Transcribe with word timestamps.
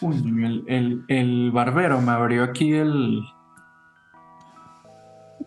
Uy, 0.00 0.16
el, 0.16 0.64
el, 0.66 1.04
el 1.08 1.50
barbero 1.50 2.00
me 2.00 2.12
abrió 2.12 2.44
aquí 2.44 2.72
el. 2.72 3.22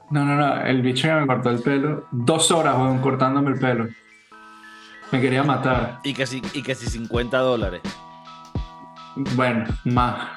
No, 0.10 0.26
no, 0.26 0.36
no. 0.36 0.62
El 0.62 0.82
bicho 0.82 1.08
que 1.08 1.14
me 1.14 1.28
cortó 1.28 1.52
el 1.52 1.62
pelo. 1.62 2.08
Dos 2.12 2.50
horas, 2.52 2.76
weón, 2.78 3.00
cortándome 3.00 3.52
el 3.52 3.60
pelo. 3.60 3.88
Me 5.12 5.22
quería 5.22 5.44
matar. 5.44 6.00
Y 6.04 6.14
que 6.14 6.26
si, 6.26 6.42
y 6.54 6.64
que 6.64 6.74
si 6.74 6.88
50 6.88 7.38
dólares. 7.38 7.82
Bueno, 9.36 9.66
más. 9.86 10.30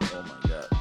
Oh 0.00 0.22
my 0.24 0.48
god. 0.48 0.78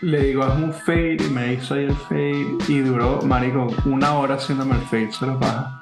Le 0.00 0.22
digo, 0.22 0.44
hazme 0.44 0.66
un 0.66 0.72
fade 0.72 1.16
y 1.20 1.30
me 1.30 1.54
hizo 1.54 1.74
ahí 1.74 1.84
el 1.84 1.96
fade. 1.96 2.56
Y 2.68 2.78
duró, 2.80 3.20
marico, 3.22 3.66
una 3.84 4.14
hora 4.14 4.36
haciéndome 4.36 4.76
el 4.76 4.82
fade. 4.82 5.12
Se 5.12 5.26
lo 5.26 5.38
baja. 5.38 5.80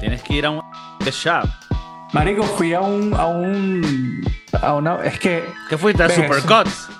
Tienes 0.00 0.22
que 0.22 0.34
ir 0.34 0.46
a 0.46 0.50
un 0.50 0.62
shop. 1.10 1.61
Marico, 2.12 2.42
fui 2.42 2.74
a 2.74 2.80
un. 2.80 3.14
a 3.14 3.26
un. 3.26 4.22
a 4.60 4.74
una. 4.74 4.96
Es 5.04 5.18
que. 5.18 5.44
¿Qué 5.68 5.76
fuiste 5.78 6.02
a 6.02 6.08
Supercuts? 6.08 6.88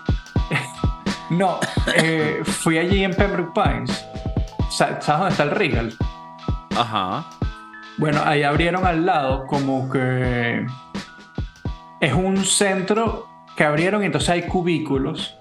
No, 1.31 1.59
eh, 1.97 2.43
fui 2.45 2.77
allí 2.77 3.03
en 3.05 3.15
Pembroke 3.15 3.55
Pines. 3.55 4.05
Sa- 4.71 5.01
¿Sabes 5.01 5.07
dónde 5.07 5.29
está 5.31 5.43
el 5.45 5.51
Regal? 5.53 5.95
Ajá. 6.77 7.25
Bueno, 7.97 8.21
ahí 8.23 8.43
abrieron 8.43 8.85
al 8.85 9.07
lado 9.07 9.47
como 9.47 9.89
que 9.89 10.67
es 12.03 12.13
un 12.13 12.37
centro 12.45 13.29
que 13.57 13.65
abrieron 13.65 14.03
y 14.03 14.07
entonces 14.07 14.29
hay 14.29 14.43
cubículos 14.43 15.39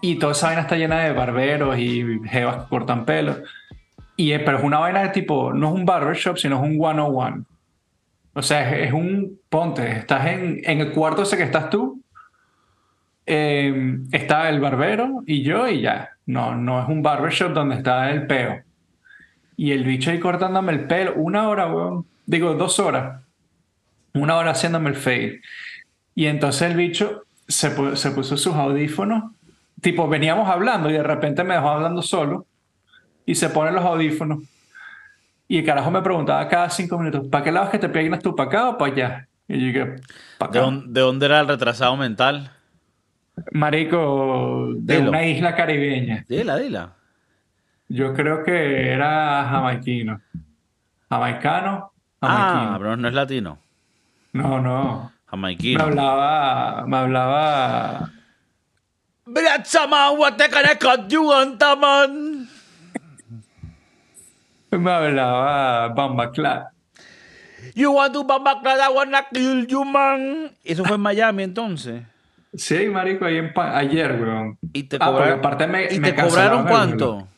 y 0.00 0.20
toda 0.20 0.32
esa 0.32 0.46
vaina 0.48 0.62
está 0.62 0.76
llena 0.76 1.00
de 1.00 1.12
barberos 1.12 1.76
y 1.78 2.20
jevas 2.28 2.62
que 2.62 2.68
cortan 2.68 3.04
pelo. 3.04 3.38
Y 4.16 4.30
es, 4.30 4.42
pero 4.44 4.58
es 4.58 4.64
una 4.64 4.78
vaina 4.78 5.00
de 5.02 5.08
tipo, 5.08 5.52
no 5.52 5.68
es 5.70 5.74
un 5.74 5.84
barbershop, 5.84 6.36
sino 6.38 6.56
es 6.56 6.62
un 6.62 6.76
101. 6.76 7.44
O 8.38 8.42
sea, 8.42 8.70
es, 8.78 8.92
un, 8.92 9.40
ponte, 9.48 9.90
estás 9.90 10.28
en, 10.28 10.60
en 10.62 10.80
el 10.80 10.92
cuarto 10.92 11.22
ese 11.22 11.36
que 11.36 11.42
estás 11.42 11.70
tú, 11.70 12.00
eh, 13.26 13.98
está 14.12 14.48
el 14.48 14.60
barbero 14.60 15.24
y 15.26 15.42
yo 15.42 15.66
y 15.66 15.80
ya. 15.80 16.10
No, 16.24 16.54
no 16.54 16.80
es 16.80 16.88
un 16.88 17.02
barbershop 17.02 17.52
donde 17.52 17.74
está 17.74 18.12
el 18.12 18.28
peo. 18.28 18.62
Y 19.56 19.72
el 19.72 19.82
bicho 19.82 20.12
ahí 20.12 20.20
cortándome 20.20 20.70
el 20.72 20.86
pelo, 20.86 21.14
una 21.16 21.48
hora, 21.48 21.66
weón. 21.66 22.06
Digo, 22.26 22.54
dos 22.54 22.78
horas. 22.78 23.22
Una 24.14 24.36
hora 24.36 24.52
haciéndome 24.52 24.90
el 24.90 24.96
fade. 24.96 25.40
Y 26.14 26.26
entonces 26.26 26.70
el 26.70 26.76
bicho 26.76 27.24
se, 27.48 27.96
se 27.96 28.10
puso 28.12 28.36
sus 28.36 28.54
audífonos. 28.54 29.32
Tipo, 29.80 30.06
veníamos 30.06 30.48
hablando 30.48 30.88
y 30.88 30.92
de 30.92 31.02
repente 31.02 31.42
me 31.42 31.54
dejó 31.54 31.70
hablando 31.70 32.02
solo. 32.02 32.46
Y 33.26 33.34
se 33.34 33.50
pone 33.50 33.72
los 33.72 33.84
audífonos. 33.84 34.44
Y 35.48 35.58
el 35.58 35.64
carajo 35.64 35.90
me 35.90 36.02
preguntaba 36.02 36.46
cada 36.46 36.68
cinco 36.70 36.98
minutos, 36.98 37.26
¿para 37.28 37.42
qué 37.42 37.50
lado 37.50 37.66
es 37.66 37.72
que 37.72 37.78
te 37.78 37.88
peinas 37.88 38.20
tú? 38.22 38.36
¿Para 38.36 38.48
acá 38.48 38.68
o 38.68 38.78
para 38.78 38.92
allá? 38.92 39.28
Y 39.48 39.58
yo 39.58 39.66
dije, 39.66 39.96
para 40.36 40.52
¿De, 40.52 40.58
acá. 40.58 40.66
dónde- 40.66 40.86
de 40.92 41.00
dónde 41.00 41.26
era 41.26 41.40
el 41.40 41.48
retrasado 41.48 41.96
mental? 41.96 42.50
Marico, 43.52 44.72
de 44.76 44.96
Dilo. 44.96 45.10
una 45.10 45.24
isla 45.24 45.54
caribeña. 45.54 46.24
Dila, 46.28 46.56
dila. 46.56 46.92
Yo 47.88 48.12
creo 48.12 48.44
que 48.44 48.90
era 48.92 49.46
jamaiquino. 49.48 50.20
Jamaicano, 51.08 51.92
jamaicino. 52.20 52.72
Ah, 52.74 52.76
pero 52.78 52.96
no 52.96 53.08
es 53.08 53.14
latino. 53.14 53.58
No, 54.34 54.60
no. 54.60 55.10
Me 55.12 55.30
Jamaiquino. 55.30 55.82
hablaba, 55.84 56.84
me 56.86 56.96
hablaba. 56.98 58.10
Brachama, 59.24 60.10
Taman. 61.58 62.27
Me 64.78 64.90
hablaba 64.90 65.88
Bamba 65.88 66.30
Clat. 66.32 66.66
You 67.74 67.92
want 67.92 68.12
to 68.14 68.24
bamba 68.24 68.60
I 68.64 68.88
wanna 68.92 69.22
kill 69.32 69.66
you, 69.66 69.84
man. 69.84 70.50
Eso 70.64 70.84
fue 70.84 70.96
en 70.96 71.02
Miami 71.02 71.42
entonces. 71.44 72.02
Sí, 72.54 72.86
marico, 72.88 73.26
ahí 73.26 73.36
en 73.36 73.52
ayer, 73.54 74.12
weón. 74.18 74.58
Y 74.72 74.84
te 74.84 74.96
Ah, 74.98 75.04
cobraron, 75.06 75.38
aparte 75.40 75.66
me- 75.66 75.84
¿y 75.92 76.00
me 76.00 76.12
te 76.12 76.22
cobraron 76.22 76.66
cuánto? 76.66 77.28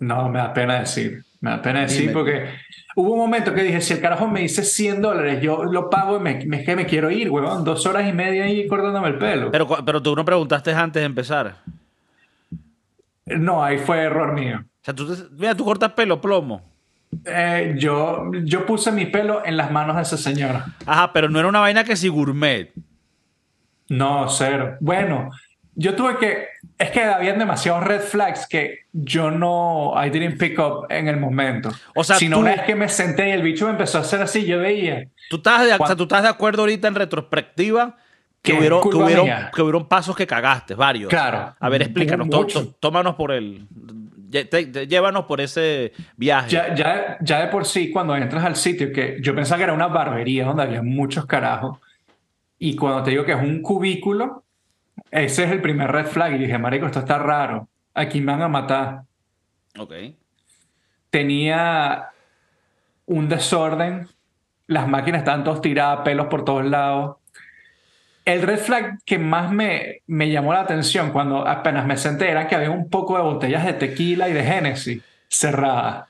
No, 0.00 0.28
me 0.28 0.38
da 0.40 0.52
pena 0.52 0.80
decir. 0.80 1.22
Me 1.40 1.50
da 1.50 1.62
pena 1.62 1.82
decir 1.82 2.00
Dime. 2.08 2.12
porque 2.12 2.48
hubo 2.96 3.12
un 3.12 3.18
momento 3.20 3.54
que 3.54 3.62
dije, 3.62 3.80
si 3.82 3.92
el 3.94 4.00
carajo 4.00 4.26
me 4.26 4.40
dice 4.40 4.64
100 4.64 5.00
dólares, 5.00 5.40
yo 5.40 5.62
lo 5.64 5.88
pago 5.88 6.16
y 6.16 6.20
me, 6.20 6.44
me, 6.44 6.58
es 6.58 6.66
que 6.66 6.74
me 6.74 6.86
quiero 6.86 7.08
ir, 7.08 7.30
weón. 7.30 7.62
Dos 7.62 7.86
horas 7.86 8.08
y 8.08 8.12
media 8.12 8.44
ahí 8.44 8.66
cortándome 8.66 9.06
el 9.08 9.18
pelo. 9.18 9.52
Pero, 9.52 9.68
pero 9.86 10.02
tú 10.02 10.16
no 10.16 10.24
preguntaste 10.24 10.72
antes 10.74 11.00
de 11.00 11.06
empezar. 11.06 11.54
No, 13.26 13.62
ahí 13.62 13.78
fue 13.78 13.98
error 13.98 14.32
mío. 14.32 14.64
Sea, 14.90 14.94
tú, 14.94 15.28
mira, 15.36 15.54
tú 15.54 15.64
cortas 15.64 15.92
pelo 15.92 16.20
plomo. 16.20 16.62
Eh, 17.24 17.74
yo, 17.78 18.30
yo 18.44 18.64
puse 18.66 18.92
mi 18.92 19.06
pelo 19.06 19.44
en 19.44 19.56
las 19.56 19.70
manos 19.70 19.96
de 19.96 20.02
esa 20.02 20.16
señora. 20.16 20.66
Ajá, 20.86 21.12
pero 21.12 21.28
no 21.28 21.38
era 21.38 21.48
una 21.48 21.60
vaina 21.60 21.84
que 21.84 21.96
si 21.96 22.08
gourmet. 22.08 22.72
No, 23.88 24.28
cero. 24.28 24.76
Bueno, 24.80 25.30
yo 25.74 25.94
tuve 25.96 26.16
que. 26.18 26.46
Es 26.78 26.90
que 26.90 27.02
habían 27.02 27.38
demasiados 27.38 27.84
red 27.84 28.00
flags 28.00 28.46
que 28.48 28.80
yo 28.92 29.30
no. 29.30 29.92
I 29.96 30.10
didn't 30.10 30.38
pick 30.38 30.58
up 30.58 30.86
en 30.88 31.08
el 31.08 31.16
momento. 31.18 31.70
O 31.94 32.04
sea, 32.04 32.16
Sino 32.16 32.36
tú- 32.36 32.42
una 32.42 32.52
vez 32.52 32.62
que 32.62 32.76
me 32.76 32.88
senté 32.88 33.28
y 33.28 33.32
el 33.32 33.42
bicho 33.42 33.64
me 33.66 33.72
empezó 33.72 33.98
a 33.98 34.02
hacer 34.02 34.22
así, 34.22 34.46
yo 34.46 34.58
veía. 34.58 35.08
¿Tú 35.28 35.36
estás, 35.36 35.64
de, 35.64 35.74
o 35.74 35.86
sea, 35.86 35.96
tú 35.96 36.04
estás 36.04 36.22
de 36.22 36.28
acuerdo 36.28 36.62
ahorita 36.62 36.86
en 36.88 36.94
retrospectiva 36.94 37.96
que 38.42 38.54
hubieron, 38.54 38.82
que, 38.82 38.96
hubieron, 38.96 39.24
mía. 39.26 39.50
que 39.54 39.62
hubieron 39.62 39.86
pasos 39.86 40.16
que 40.16 40.26
cagaste, 40.26 40.74
varios? 40.74 41.08
Claro. 41.10 41.54
A 41.58 41.68
ver, 41.68 41.82
explícanos, 41.82 42.28
tómanos 42.80 43.14
por 43.16 43.32
el... 43.32 43.66
te- 44.30 44.44
te- 44.44 44.86
llévanos 44.86 45.24
por 45.26 45.40
ese 45.40 45.92
viaje. 46.16 46.50
Ya, 46.50 46.74
ya, 46.74 47.18
ya 47.20 47.40
de 47.40 47.48
por 47.48 47.66
sí, 47.66 47.90
cuando 47.90 48.16
entras 48.16 48.44
al 48.44 48.56
sitio, 48.56 48.92
que 48.92 49.18
yo 49.20 49.34
pensaba 49.34 49.58
que 49.58 49.64
era 49.64 49.72
una 49.72 49.88
barbería 49.88 50.44
donde 50.44 50.62
había 50.62 50.82
muchos 50.82 51.26
carajos. 51.26 51.78
Y 52.58 52.76
cuando 52.76 53.02
te 53.02 53.10
digo 53.10 53.24
que 53.24 53.32
es 53.32 53.38
un 53.40 53.62
cubículo, 53.62 54.44
ese 55.10 55.44
es 55.44 55.50
el 55.50 55.60
primer 55.62 55.90
red 55.90 56.06
flag. 56.06 56.34
Y 56.34 56.38
dije, 56.38 56.58
Marico, 56.58 56.86
esto 56.86 57.00
está 57.00 57.18
raro. 57.18 57.68
Aquí 57.94 58.20
me 58.20 58.32
van 58.32 58.42
a 58.42 58.48
matar. 58.48 59.02
Ok. 59.78 59.92
tenía 61.10 62.08
un 63.06 63.28
desorden, 63.28 64.06
las 64.66 64.86
máquinas 64.86 65.20
estaban 65.20 65.42
todas 65.42 65.60
tiradas, 65.60 66.00
pelos 66.04 66.26
por 66.26 66.44
todos 66.44 66.64
lados. 66.64 67.16
El 68.30 68.42
red 68.42 68.58
flag 68.58 68.98
que 69.04 69.18
más 69.18 69.50
me, 69.50 70.02
me 70.06 70.30
llamó 70.30 70.52
la 70.52 70.60
atención 70.60 71.10
cuando 71.10 71.48
apenas 71.48 71.84
me 71.84 71.96
senté 71.96 72.30
era 72.30 72.46
que 72.46 72.54
había 72.54 72.70
un 72.70 72.88
poco 72.88 73.16
de 73.16 73.22
botellas 73.24 73.66
de 73.66 73.72
tequila 73.72 74.28
y 74.28 74.32
de 74.32 74.44
Genesis 74.44 75.02
cerradas. 75.28 76.06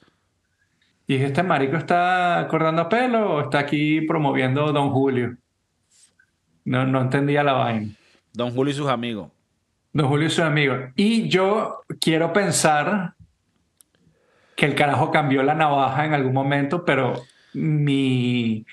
Y 1.06 1.14
dije, 1.14 1.26
¿este 1.26 1.42
marico 1.42 1.78
está 1.78 2.46
cortando 2.50 2.90
pelo 2.90 3.36
o 3.36 3.40
está 3.40 3.60
aquí 3.60 4.02
promoviendo 4.02 4.70
Don 4.70 4.90
Julio? 4.90 5.34
No, 6.66 6.84
no 6.84 7.00
entendía 7.00 7.42
la 7.42 7.54
vaina. 7.54 7.90
Don 8.34 8.50
Julio 8.50 8.72
y 8.72 8.76
sus 8.76 8.88
amigos. 8.88 9.30
Don 9.94 10.06
Julio 10.06 10.26
es 10.26 10.38
un 10.38 10.44
amigo. 10.44 10.76
Y 10.96 11.26
yo 11.30 11.80
quiero 12.02 12.34
pensar 12.34 13.14
que 14.56 14.66
el 14.66 14.74
carajo 14.74 15.10
cambió 15.10 15.42
la 15.42 15.54
navaja 15.54 16.04
en 16.04 16.12
algún 16.12 16.34
momento, 16.34 16.84
pero 16.84 17.22
mi, 17.54 18.66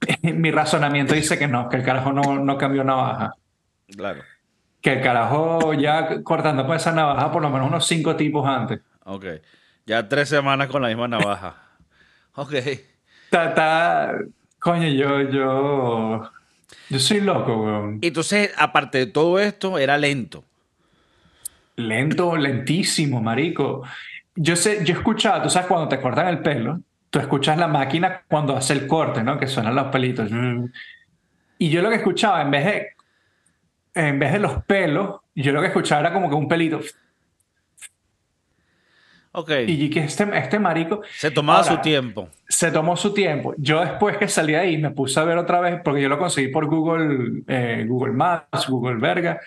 mi 0.22 0.50
razonamiento 0.50 1.14
dice 1.14 1.38
que 1.38 1.48
no, 1.48 1.68
que 1.68 1.76
el 1.76 1.84
carajo 1.84 2.12
no, 2.12 2.38
no 2.38 2.58
cambió 2.58 2.84
navaja. 2.84 3.32
Claro. 3.96 4.22
Que 4.80 4.94
el 4.94 5.02
carajo 5.02 5.72
ya 5.74 6.22
cortando 6.22 6.66
con 6.66 6.76
esa 6.76 6.92
navaja 6.92 7.32
por 7.32 7.42
lo 7.42 7.50
menos 7.50 7.68
unos 7.68 7.86
cinco 7.86 8.14
tipos 8.16 8.46
antes. 8.46 8.80
Ok. 9.04 9.24
Ya 9.86 10.06
tres 10.08 10.28
semanas 10.28 10.68
con 10.68 10.82
la 10.82 10.88
misma 10.88 11.08
navaja. 11.08 11.56
Ok. 12.34 12.52
Está, 12.52 13.48
está- 13.48 14.12
coño, 14.60 14.86
yo, 14.86 15.22
yo, 15.22 16.30
yo 16.88 16.98
soy 17.00 17.20
loco, 17.20 17.56
weón. 17.64 17.98
Entonces, 18.00 18.54
aparte 18.56 18.98
de 18.98 19.06
todo 19.06 19.40
esto, 19.40 19.76
era 19.76 19.98
lento. 19.98 20.44
Lento, 21.76 22.36
lentísimo, 22.36 23.20
marico. 23.20 23.82
Yo 24.36 24.54
sé, 24.54 24.84
yo 24.84 24.94
escuchaba, 24.94 25.42
tú 25.42 25.50
sabes, 25.50 25.66
cuando 25.68 25.88
te 25.88 26.00
cortan 26.00 26.28
el 26.28 26.38
pelo, 26.40 26.80
tú 27.18 27.22
escuchas 27.22 27.58
la 27.58 27.66
máquina 27.66 28.22
cuando 28.28 28.56
hace 28.56 28.72
el 28.74 28.86
corte, 28.86 29.24
¿no? 29.24 29.38
Que 29.38 29.48
suenan 29.48 29.74
los 29.74 29.88
pelitos. 29.88 30.30
Y 31.58 31.68
yo 31.68 31.82
lo 31.82 31.90
que 31.90 31.96
escuchaba, 31.96 32.40
en 32.42 32.50
vez 32.52 32.64
de, 32.64 32.88
en 33.94 34.18
vez 34.20 34.32
de 34.32 34.38
los 34.38 34.62
pelos, 34.64 35.20
yo 35.34 35.50
lo 35.52 35.60
que 35.60 35.66
escuchaba 35.66 36.02
era 36.02 36.12
como 36.12 36.28
que 36.28 36.36
un 36.36 36.46
pelito. 36.46 36.80
Ok. 39.32 39.50
Y 39.66 39.90
que 39.90 40.00
este, 40.00 40.26
este 40.38 40.58
marico 40.58 41.02
Se 41.16 41.30
tomaba 41.30 41.60
Ahora, 41.60 41.72
su 41.76 41.80
tiempo. 41.80 42.28
se 42.48 42.70
tomó 42.70 42.96
su 42.96 43.12
tiempo. 43.12 43.54
Yo 43.58 43.80
después 43.80 44.16
que 44.16 44.28
salí 44.28 44.52
de 44.52 44.58
ahí 44.58 44.78
me 44.78 44.90
puse 44.90 45.18
a 45.20 45.24
ver 45.24 45.36
otra 45.38 45.60
vez, 45.60 45.80
porque 45.84 46.00
yo 46.00 46.08
lo 46.08 46.18
conseguí 46.18 46.48
por 46.48 46.66
Google, 46.66 47.42
eh, 47.46 47.84
Google 47.88 48.12
Maps, 48.14 48.68
Google 48.68 48.96
Verga, 48.96 49.40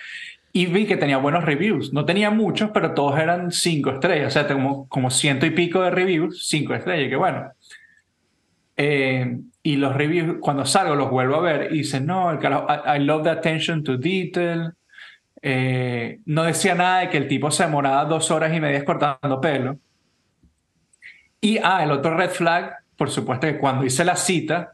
y 0.54 0.66
vi 0.66 0.86
que 0.86 0.98
tenía 0.98 1.18
buenos 1.18 1.46
reviews. 1.46 1.94
No 1.94 2.06
tenía 2.06 2.30
muchos, 2.30 2.72
pero 2.74 2.94
todos 2.94 3.18
eran 3.20 3.52
cinco 3.52 3.92
estrellas. 3.92 4.28
O 4.28 4.32
sea, 4.32 4.48
tengo 4.48 4.86
como 4.88 5.10
ciento 5.10 5.46
y 5.46 5.52
pico 5.52 5.82
de 5.82 5.92
reviews, 5.92 6.46
cinco 6.48 6.74
estrellas, 6.74 7.10
que 7.10 7.16
bueno. 7.16 7.52
Eh, 8.84 9.38
y 9.62 9.76
los 9.76 9.96
reviews, 9.96 10.38
cuando 10.40 10.66
salgo, 10.66 10.96
los 10.96 11.12
vuelvo 11.12 11.36
a 11.36 11.42
ver 11.42 11.72
y 11.72 11.80
dicen, 11.80 12.08
no, 12.08 12.32
el 12.32 12.40
carajo, 12.40 12.66
I, 12.68 12.98
I 12.98 13.04
love 13.04 13.24
the 13.24 13.30
attention 13.30 13.84
to 13.84 13.98
detail. 13.98 14.74
Eh, 15.40 16.20
no 16.26 16.44
decía 16.44 16.74
nada 16.74 17.02
de 17.02 17.10
que 17.10 17.18
el 17.18 17.28
tipo 17.28 17.52
se 17.52 17.64
demoraba 17.64 18.06
dos 18.06 18.32
horas 18.32 18.56
y 18.56 18.60
media 18.60 18.84
cortando 18.84 19.40
pelo. 19.40 19.78
Y, 21.40 21.60
ah, 21.60 21.84
el 21.84 21.92
otro 21.92 22.18
red 22.18 22.32
flag 22.32 22.82
por 23.02 23.10
supuesto 23.10 23.48
que 23.48 23.58
cuando 23.58 23.84
hice 23.84 24.06
la 24.06 24.16
cita, 24.16 24.74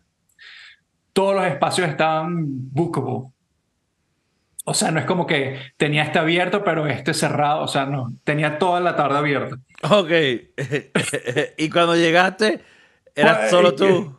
todos 1.14 1.34
los 1.34 1.46
espacios 1.46 1.88
estaban 1.88 2.44
bookable. 2.46 3.32
O 4.66 4.74
sea, 4.74 4.92
no 4.92 5.00
es 5.00 5.06
como 5.06 5.26
que 5.26 5.58
tenía 5.78 6.04
este 6.04 6.20
abierto, 6.20 6.62
pero 6.62 6.88
este 6.88 7.14
cerrado. 7.14 7.62
O 7.62 7.70
sea, 7.70 7.86
no, 7.86 8.12
tenía 8.26 8.60
toda 8.60 8.82
la 8.82 8.98
tarde 8.98 9.18
abierta. 9.18 9.56
Ok. 9.82 10.12
y 11.58 11.70
cuando 11.70 11.96
llegaste, 11.96 12.60
¿eras 13.18 13.38
Pues, 13.40 13.50
solo 13.50 13.76
tú? 13.76 14.18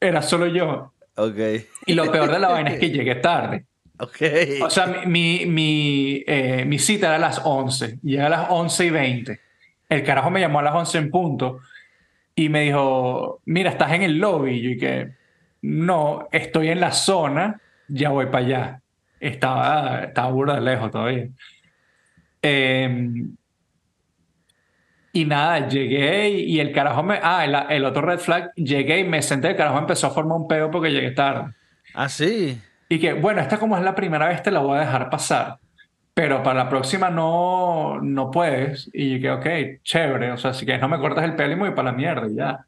Era 0.00 0.22
solo 0.22 0.46
yo. 0.46 0.92
Ok. 1.16 1.38
Y 1.86 1.94
lo 1.94 2.10
peor 2.10 2.30
de 2.30 2.38
la 2.38 2.48
vaina 2.48 2.70
es 2.72 2.80
que 2.80 2.90
llegué 2.90 3.16
tarde. 3.16 3.66
Ok. 3.98 4.16
O 4.62 4.70
sea, 4.70 4.86
mi, 4.86 5.06
mi, 5.06 5.46
mi, 5.46 6.24
eh, 6.26 6.64
mi 6.66 6.78
cita 6.78 7.06
era 7.06 7.16
a 7.16 7.18
las 7.18 7.40
11. 7.44 8.00
Llegué 8.02 8.22
a 8.22 8.28
las 8.28 8.46
11 8.50 8.86
y 8.86 8.90
20. 8.90 9.40
El 9.88 10.02
carajo 10.02 10.30
me 10.30 10.40
llamó 10.40 10.58
a 10.58 10.62
las 10.62 10.74
11 10.74 10.98
en 10.98 11.10
punto 11.10 11.60
y 12.34 12.48
me 12.48 12.62
dijo, 12.62 13.40
mira, 13.44 13.70
estás 13.70 13.92
en 13.92 14.02
el 14.02 14.18
lobby. 14.18 14.52
Y 14.54 14.62
yo 14.62 14.70
dije, 14.70 15.14
no, 15.62 16.28
estoy 16.32 16.68
en 16.68 16.80
la 16.80 16.90
zona, 16.90 17.60
ya 17.88 18.10
voy 18.10 18.26
para 18.26 18.38
allá. 18.38 18.80
Estaba, 19.20 20.04
estaba 20.04 20.30
burda 20.32 20.54
de 20.56 20.60
lejos 20.62 20.90
todavía. 20.90 21.28
Eh, 22.42 23.08
y 25.14 25.24
nada, 25.24 25.68
llegué 25.68 26.28
y, 26.28 26.56
y 26.56 26.60
el 26.60 26.72
carajo 26.72 27.02
me... 27.02 27.18
Ah, 27.22 27.44
el, 27.44 27.76
el 27.76 27.84
otro 27.84 28.02
red 28.02 28.18
flag, 28.18 28.52
llegué 28.56 28.98
y 28.98 29.04
me 29.04 29.22
senté, 29.22 29.48
el 29.48 29.56
carajo 29.56 29.78
empezó 29.78 30.08
a 30.08 30.10
formar 30.10 30.36
un 30.36 30.48
peo 30.48 30.70
porque 30.70 30.90
llegué 30.90 31.12
tarde. 31.12 31.54
Ah, 31.94 32.08
sí. 32.08 32.60
Y 32.88 32.98
que, 32.98 33.12
bueno, 33.12 33.40
esta 33.40 33.58
como 33.58 33.78
es 33.78 33.84
la 33.84 33.94
primera 33.94 34.28
vez, 34.28 34.42
te 34.42 34.50
la 34.50 34.60
voy 34.60 34.76
a 34.76 34.80
dejar 34.80 35.08
pasar. 35.08 35.58
Pero 36.14 36.42
para 36.42 36.64
la 36.64 36.68
próxima 36.68 37.10
no, 37.10 38.00
no 38.02 38.30
puedes. 38.30 38.90
Y 38.92 39.20
yo 39.20 39.40
que, 39.40 39.76
ok, 39.76 39.82
chévere. 39.82 40.32
O 40.32 40.36
sea, 40.36 40.52
si 40.52 40.64
quieres 40.64 40.82
no 40.82 40.88
me 40.88 40.98
cortas 40.98 41.24
el 41.24 41.36
pelo 41.36 41.52
y 41.52 41.56
me 41.56 41.62
voy 41.62 41.70
para 41.70 41.90
la 41.90 41.96
mierda 41.96 42.28
y 42.28 42.34
ya. 42.34 42.66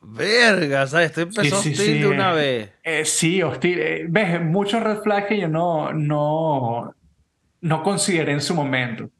Verga, 0.00 0.86
¿sabes? 0.86 1.06
Esto 1.10 1.22
empezó 1.22 1.56
Sí, 1.62 1.74
sí, 1.74 1.80
hostil 1.80 1.94
sí, 1.94 2.00
de 2.00 2.08
una 2.08 2.32
eh. 2.32 2.34
vez. 2.34 2.70
Eh, 2.82 3.04
sí, 3.04 3.42
hostil. 3.42 3.78
Eh, 3.80 4.06
ves, 4.08 4.40
muchos 4.42 4.82
red 4.82 4.98
flags 4.98 5.26
que 5.26 5.40
yo 5.40 5.48
no, 5.48 5.92
no, 5.92 6.94
no 7.60 7.82
consideré 7.82 8.32
en 8.32 8.40
su 8.40 8.54
momento. 8.54 9.10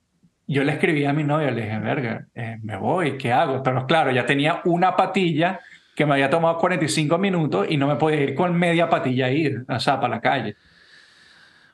Yo 0.47 0.65
le 0.65 0.73
escribí 0.73 1.05
a 1.05 1.13
mi 1.13 1.25
novia, 1.25 1.51
le 1.51 1.63
dije, 1.63 1.79
verga, 1.79 2.27
eh, 2.35 2.59
me 2.63 2.77
voy, 2.77 3.17
¿qué 3.17 3.33
hago? 3.33 3.63
Pero 3.63 3.87
claro, 3.87 4.11
ya 4.11 4.27
tenía 4.27 4.61
una 4.65 4.97
patilla 4.97 5.61
que 5.95 6.07
me 6.07 6.15
había 6.15 6.31
tomado 6.31 6.59
45 6.59 7.19
minutos 7.19 7.67
y 7.69 7.77
no 7.77 7.87
me 7.87 7.97
podía 7.97 8.23
ir 8.23 8.35
con 8.35 8.55
media 8.59 8.89
patilla 8.89 9.27
a 9.27 9.31
ir, 9.31 9.65
o 9.69 9.81
sea, 9.81 10.01
para 10.01 10.17
la 10.17 10.21
calle. 10.21 10.57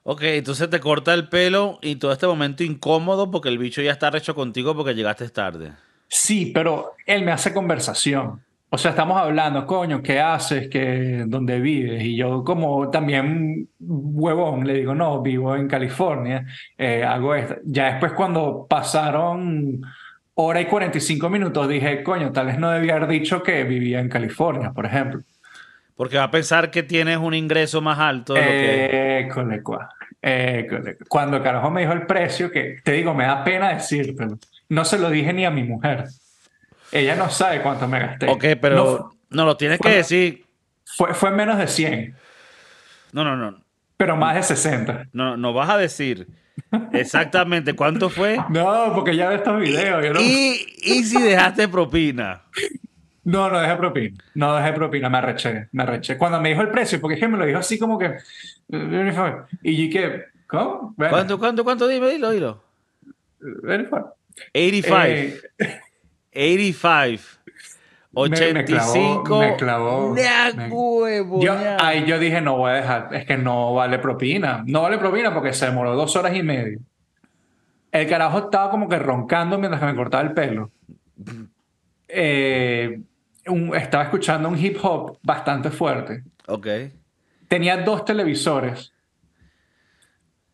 Ok, 0.02 0.22
entonces 0.22 0.70
te 0.70 0.80
corta 0.80 1.12
el 1.14 1.28
pelo 1.28 1.78
y 1.82 1.96
todo 1.96 2.12
este 2.12 2.26
momento 2.26 2.64
incómodo 2.64 3.30
porque 3.30 3.48
el 3.48 3.58
bicho 3.58 3.82
ya 3.82 3.92
está 3.92 4.10
recho 4.10 4.34
contigo 4.34 4.74
porque 4.74 4.94
llegaste 4.94 5.28
tarde. 5.28 5.72
Sí, 6.08 6.50
pero 6.54 6.94
él 7.06 7.24
me 7.24 7.32
hace 7.32 7.52
conversación. 7.52 8.42
O 8.70 8.76
sea, 8.76 8.90
estamos 8.90 9.18
hablando, 9.18 9.64
coño, 9.64 10.02
¿qué 10.02 10.20
haces? 10.20 10.68
¿Qué, 10.68 11.24
¿Dónde 11.26 11.58
vives? 11.58 12.02
Y 12.04 12.16
yo 12.16 12.44
como 12.44 12.90
también 12.90 13.68
huevón 13.80 14.66
le 14.66 14.74
digo, 14.74 14.94
no, 14.94 15.22
vivo 15.22 15.56
en 15.56 15.66
California, 15.66 16.44
eh, 16.76 17.02
hago 17.02 17.34
esto. 17.34 17.56
Ya 17.64 17.92
después 17.92 18.12
cuando 18.12 18.66
pasaron 18.68 19.80
hora 20.34 20.60
y 20.60 20.66
45 20.66 21.30
minutos 21.30 21.66
dije, 21.66 22.02
coño, 22.02 22.30
tal 22.30 22.46
vez 22.46 22.58
no 22.58 22.70
debía 22.70 22.96
haber 22.96 23.08
dicho 23.08 23.42
que 23.42 23.64
vivía 23.64 24.00
en 24.00 24.10
California, 24.10 24.70
por 24.72 24.84
ejemplo. 24.84 25.22
Porque 25.96 26.18
va 26.18 26.24
a 26.24 26.30
pensar 26.30 26.70
que 26.70 26.82
tienes 26.82 27.16
un 27.16 27.32
ingreso 27.34 27.80
más 27.80 27.98
alto 27.98 28.34
de 28.34 28.40
lo 28.40 28.46
que... 28.46 29.18
École, 29.20 29.62
cua. 29.62 29.88
École. 30.20 30.98
Cuando 31.08 31.42
carajo 31.42 31.70
me 31.70 31.80
dijo 31.80 31.94
el 31.94 32.06
precio, 32.06 32.52
que 32.52 32.76
te 32.84 32.92
digo, 32.92 33.14
me 33.14 33.24
da 33.24 33.42
pena 33.42 33.70
decírtelo. 33.70 34.38
No 34.68 34.84
se 34.84 34.98
lo 34.98 35.10
dije 35.10 35.32
ni 35.32 35.44
a 35.44 35.50
mi 35.50 35.64
mujer. 35.64 36.04
Ella 36.92 37.14
no 37.16 37.28
sabe 37.30 37.62
cuánto 37.62 37.86
me 37.88 37.98
gasté. 38.00 38.28
Ok, 38.28 38.44
pero 38.60 38.76
No, 38.76 39.10
no, 39.30 39.44
lo 39.44 39.56
tienes 39.56 39.78
que 39.80 39.90
decir. 39.90 40.44
fue, 40.84 41.14
fue 41.14 41.30
menos 41.30 41.58
de 41.58 41.66
100, 41.66 42.16
No, 43.12 43.24
no, 43.24 43.36
no. 43.36 43.60
pero 43.96 44.16
más 44.16 44.34
de 44.36 44.42
60. 44.42 45.08
No, 45.12 45.36
no 45.36 45.52
vas 45.52 45.68
a 45.70 45.76
decir 45.78 46.26
exactamente 46.92 47.72
cuánto 47.74 48.08
fue 48.10 48.36
No, 48.50 48.92
porque 48.94 49.14
ya 49.16 49.28
ve 49.28 49.36
estos 49.36 49.60
videos. 49.60 50.04
Yo 50.04 50.12
no, 50.14 50.20
y, 50.20 50.66
y 50.82 51.04
si 51.04 51.20
dejaste 51.22 51.68
propina. 51.68 52.42
no, 53.24 53.48
no 53.50 53.60
dejé 53.60 53.76
propina. 53.76 54.16
No 54.34 54.56
dejé 54.56 54.72
propina, 54.72 55.08
me 55.08 55.18
arreché, 55.18 55.68
me 55.72 55.82
arreché. 55.82 56.16
Cuando 56.16 56.40
me 56.40 56.48
dijo 56.50 56.62
el 56.62 56.70
precio, 56.70 57.00
porque 57.00 57.14
es 57.14 57.20
que 57.20 57.28
me 57.28 57.36
lo 57.38 57.44
dijo 57.46 57.58
así 57.58 57.78
como 57.78 57.98
que... 57.98 58.16
Y 59.62 59.90
que... 59.90 60.24
¿Cómo? 60.46 60.94
Bueno, 60.96 61.10
¿Cuánto, 61.12 61.38
cuánto, 61.38 61.64
cuánto? 61.64 61.86
Dime, 61.86 62.08
dilo, 62.08 62.30
dilo. 62.30 62.64
bueno, 63.62 63.84
fue. 63.90 64.00
85. 64.54 64.96
Eh, 65.58 65.80
85. 66.32 67.28
Me- 68.14 68.52
me 68.54 68.64
clavó, 68.64 68.90
85. 68.90 69.38
me 69.40 69.56
clavó, 69.56 70.14
me- 70.14 70.68
huevo, 70.70 71.42
Yo, 71.42 71.54
ahí 71.80 72.04
yo 72.06 72.18
dije, 72.18 72.40
no 72.40 72.56
voy 72.56 72.70
a 72.72 72.74
dejar, 72.74 73.14
es 73.14 73.24
que 73.26 73.36
no 73.36 73.74
vale 73.74 73.98
propina. 73.98 74.62
No 74.66 74.82
vale 74.82 74.98
propina 74.98 75.32
porque 75.32 75.52
se 75.52 75.66
demoró 75.66 75.94
dos 75.94 76.14
horas 76.16 76.34
y 76.34 76.42
media. 76.42 76.78
El 77.92 78.08
carajo 78.08 78.38
estaba 78.38 78.70
como 78.70 78.88
que 78.88 78.98
roncando 78.98 79.58
mientras 79.58 79.80
que 79.80 79.86
me 79.86 79.94
cortaba 79.94 80.22
el 80.22 80.32
pelo. 80.32 80.70
Eh, 82.08 83.00
un- 83.46 83.74
estaba 83.74 84.04
escuchando 84.04 84.48
un 84.48 84.58
hip 84.58 84.78
hop 84.82 85.18
bastante 85.22 85.70
fuerte. 85.70 86.22
Ok. 86.46 86.66
Tenía 87.46 87.78
dos 87.78 88.04
televisores. 88.04 88.92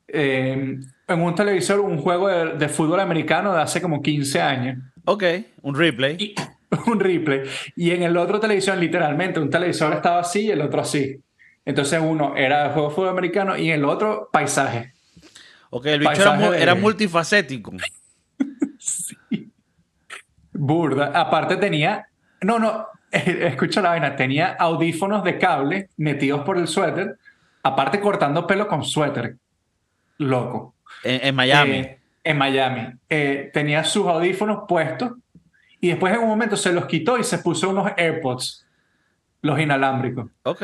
Eh, 0.09 0.79
en 1.09 1.21
un 1.23 1.35
televisor, 1.35 1.81
un 1.81 1.99
juego 1.99 2.29
de, 2.29 2.53
de 2.57 2.69
fútbol 2.69 3.01
americano 3.01 3.53
de 3.55 3.63
hace 3.63 3.81
como 3.83 4.01
15 4.03 4.41
años. 4.41 4.79
Ok. 5.05 5.25
Un 5.63 5.75
replay. 5.75 6.17
Y- 6.19 6.35
un 6.91 7.01
replay. 7.01 7.43
Y 7.77 7.91
en 7.93 8.03
el 8.03 8.17
otro 8.17 8.41
televisión, 8.41 8.79
literalmente, 8.81 9.41
un 9.41 9.51
televisor 9.51 9.93
estaba 9.95 10.21
así 10.21 10.43
y 10.47 10.51
el 10.51 10.61
otro 10.63 10.81
así. 10.81 11.21
Entonces 11.65 12.01
uno 12.03 12.37
era 12.37 12.65
de 12.69 12.71
juego 12.75 12.89
de 12.91 12.95
fútbol 12.95 13.09
americano 13.11 13.57
y 13.57 13.71
el 13.71 13.85
otro 13.85 14.29
paisaje. 14.33 14.93
Ok, 15.71 15.87
el 15.87 16.01
bicho 16.01 16.35
era, 16.55 16.75
de- 16.75 16.81
multifacético. 16.81 17.73
Burda. 20.53 21.07
Aparte 21.15 21.57
tenía, 21.57 22.07
no, 22.43 22.59
no, 22.59 22.87
escucha 23.11 23.81
la 23.81 23.91
vaina, 23.91 24.15
tenía 24.17 24.53
audífonos 24.59 25.25
de 25.25 25.39
cable 25.39 25.89
metidos 25.97 26.43
por 26.43 26.59
el 26.59 26.69
suéter, 26.69 27.17
aparte 27.63 28.01
cortando 28.01 28.47
pelo 28.47 28.69
con 28.69 28.85
suéter. 28.85 29.37
Loco. 30.19 30.75
En, 31.03 31.27
en 31.29 31.35
Miami. 31.35 31.73
Eh, 31.73 31.99
en 32.25 32.39
Miami. 32.39 32.89
Eh, 33.09 33.51
tenía 33.53 33.85
sus 33.85 34.07
audífonos 34.07 34.65
puestos 34.67 35.13
y 35.81 35.89
después 35.89 36.15
en 36.15 36.21
un 36.21 36.29
momento 36.29 36.57
se 36.57 36.73
los 36.73 36.87
quitó 36.87 37.19
y 37.19 37.25
se 37.25 37.39
puso 37.39 37.69
unos 37.69 37.93
AirPods, 37.97 38.67
los 39.43 39.61
inalámbricos. 39.61 40.31
ok. 40.43 40.63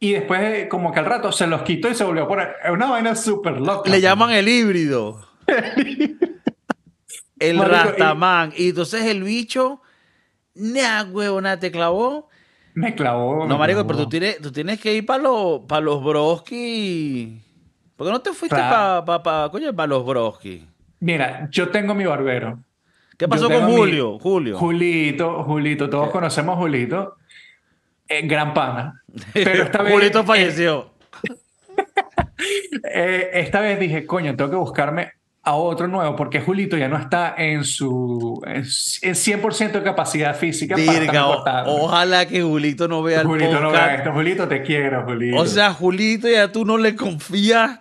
Y 0.00 0.12
después, 0.12 0.40
eh, 0.40 0.68
como 0.68 0.92
que 0.92 1.00
al 1.00 1.06
rato, 1.06 1.32
se 1.32 1.46
los 1.46 1.62
quitó 1.62 1.90
y 1.90 1.94
se 1.94 2.04
volvió 2.04 2.24
a 2.24 2.28
poner. 2.28 2.54
Es 2.62 2.70
una 2.70 2.86
vaina 2.86 3.16
súper 3.16 3.60
loca. 3.60 3.90
Le 3.90 4.00
llaman 4.00 4.30
el 4.30 4.48
híbrido. 4.48 5.28
el 7.38 7.58
Rastaman. 7.58 8.52
Y 8.56 8.68
entonces 8.68 9.06
el 9.06 9.24
bicho, 9.24 9.82
nah, 10.54 11.02
huevona, 11.04 11.58
te 11.58 11.72
clavó. 11.72 12.28
Me 12.74 12.94
clavó. 12.94 13.44
No, 13.46 13.58
marico, 13.58 13.84
pero 13.88 14.00
tú 14.00 14.08
tienes, 14.08 14.40
tú 14.40 14.52
tienes 14.52 14.80
que 14.80 14.94
ir 14.94 15.04
para 15.04 15.22
los, 15.22 15.62
para 15.66 15.80
los 15.80 16.02
broski. 16.04 17.42
¿Por 17.98 18.06
qué 18.06 18.12
no 18.12 18.20
te 18.20 18.32
fuiste 18.32 18.56
para, 18.56 19.04
pa, 19.04 19.48
coño, 19.50 19.74
para 19.74 19.88
los 19.88 20.06
broski? 20.06 20.64
Mira, 21.00 21.48
yo 21.50 21.68
tengo 21.70 21.94
mi 21.96 22.04
barbero. 22.06 22.60
¿Qué 23.16 23.26
pasó 23.26 23.50
con 23.50 23.66
mi- 23.66 23.74
Julio? 23.76 24.20
Julio. 24.20 24.56
Julito, 24.56 25.42
Julito, 25.42 25.90
todos 25.90 26.10
conocemos 26.10 26.54
a 26.56 26.60
Julito. 26.60 27.16
Eh, 28.08 28.24
gran 28.24 28.54
pana. 28.54 29.02
Pero 29.34 29.64
esta 29.64 29.82
vez. 29.82 29.92
Julito 29.92 30.20
eh, 30.20 30.24
falleció. 30.24 30.92
eh, 32.94 33.30
esta 33.34 33.58
vez 33.60 33.80
dije, 33.80 34.06
coño, 34.06 34.36
tengo 34.36 34.50
que 34.50 34.56
buscarme 34.56 35.10
a 35.42 35.54
otro 35.56 35.88
nuevo 35.88 36.14
porque 36.14 36.40
Julito 36.40 36.76
ya 36.76 36.86
no 36.88 36.98
está 36.98 37.34
en 37.36 37.64
su 37.64 38.40
en, 38.46 38.58
en 38.58 38.62
100% 38.62 39.72
de 39.72 39.82
capacidad 39.82 40.36
física 40.36 40.76
para 40.76 41.00
Virga, 41.00 41.34
estarme 41.36 41.72
o- 41.72 41.84
ojalá 41.86 42.26
que 42.28 42.42
Julito 42.42 42.86
no 42.86 43.02
vea 43.02 43.22
el 43.22 43.26
Julito 43.26 43.58
no 43.58 43.72
vea 43.72 43.96
esto. 43.96 44.12
Julito, 44.12 44.46
te 44.46 44.62
quiero, 44.62 45.02
Julito. 45.04 45.36
O 45.40 45.46
sea, 45.46 45.72
Julito, 45.74 46.28
ya 46.28 46.52
tú 46.52 46.64
no 46.64 46.78
le 46.78 46.94
confías 46.94 47.80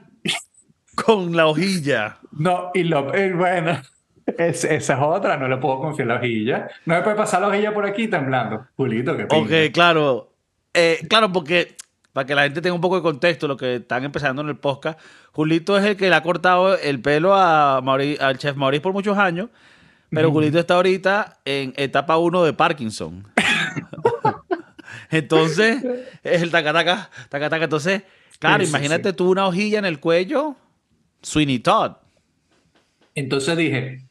con 1.05 1.35
la 1.35 1.47
hojilla. 1.47 2.17
No, 2.31 2.71
y 2.73 2.83
lo, 2.83 3.13
eh, 3.13 3.31
bueno, 3.33 3.79
es- 4.37 4.63
esa 4.63 4.93
es 4.95 4.99
otra, 5.01 5.37
no 5.37 5.47
le 5.47 5.57
puedo 5.57 5.79
confiar 5.79 6.07
la 6.09 6.15
hojilla. 6.15 6.67
No 6.85 6.95
me 6.95 7.01
puede 7.01 7.15
pasar 7.15 7.41
la 7.41 7.47
hojilla 7.47 7.73
por 7.73 7.85
aquí 7.85 8.07
temblando. 8.07 8.65
Julito, 8.75 9.15
qué 9.15 9.25
pinta. 9.25 9.37
Ok, 9.37 9.71
claro. 9.73 10.33
Eh, 10.73 10.99
claro, 11.09 11.31
porque 11.31 11.75
para 12.13 12.25
que 12.25 12.35
la 12.35 12.43
gente 12.43 12.61
tenga 12.61 12.73
un 12.75 12.81
poco 12.81 12.95
de 12.97 13.01
contexto, 13.03 13.47
lo 13.47 13.57
que 13.57 13.75
están 13.75 14.03
empezando 14.03 14.41
en 14.41 14.49
el 14.49 14.57
podcast, 14.57 14.99
Julito 15.31 15.77
es 15.77 15.85
el 15.85 15.95
que 15.97 16.09
le 16.09 16.15
ha 16.15 16.23
cortado 16.23 16.75
el 16.77 16.99
pelo 16.99 17.35
a 17.35 17.77
al 17.77 18.37
chef 18.37 18.55
Maurice 18.55 18.81
por 18.81 18.91
muchos 18.93 19.17
años, 19.17 19.49
pero 20.09 20.31
Julito 20.31 20.57
está 20.59 20.75
ahorita 20.75 21.37
en 21.45 21.73
etapa 21.77 22.17
1 22.17 22.43
de 22.43 22.53
Parkinson. 22.53 23.27
Entonces, 25.09 25.83
es 26.23 26.41
el 26.41 26.51
tacataca, 26.51 27.09
tacataca. 27.29 27.63
Entonces, 27.65 28.03
claro, 28.39 28.63
sí, 28.63 28.69
imagínate 28.69 29.09
sí. 29.09 29.15
tú 29.15 29.29
una 29.29 29.47
hojilla 29.47 29.79
en 29.79 29.85
el 29.85 29.99
cuello, 29.99 30.55
Sweeney 31.21 31.59
Todd. 31.59 31.93
Entonces 33.15 33.57
dije, 33.57 34.01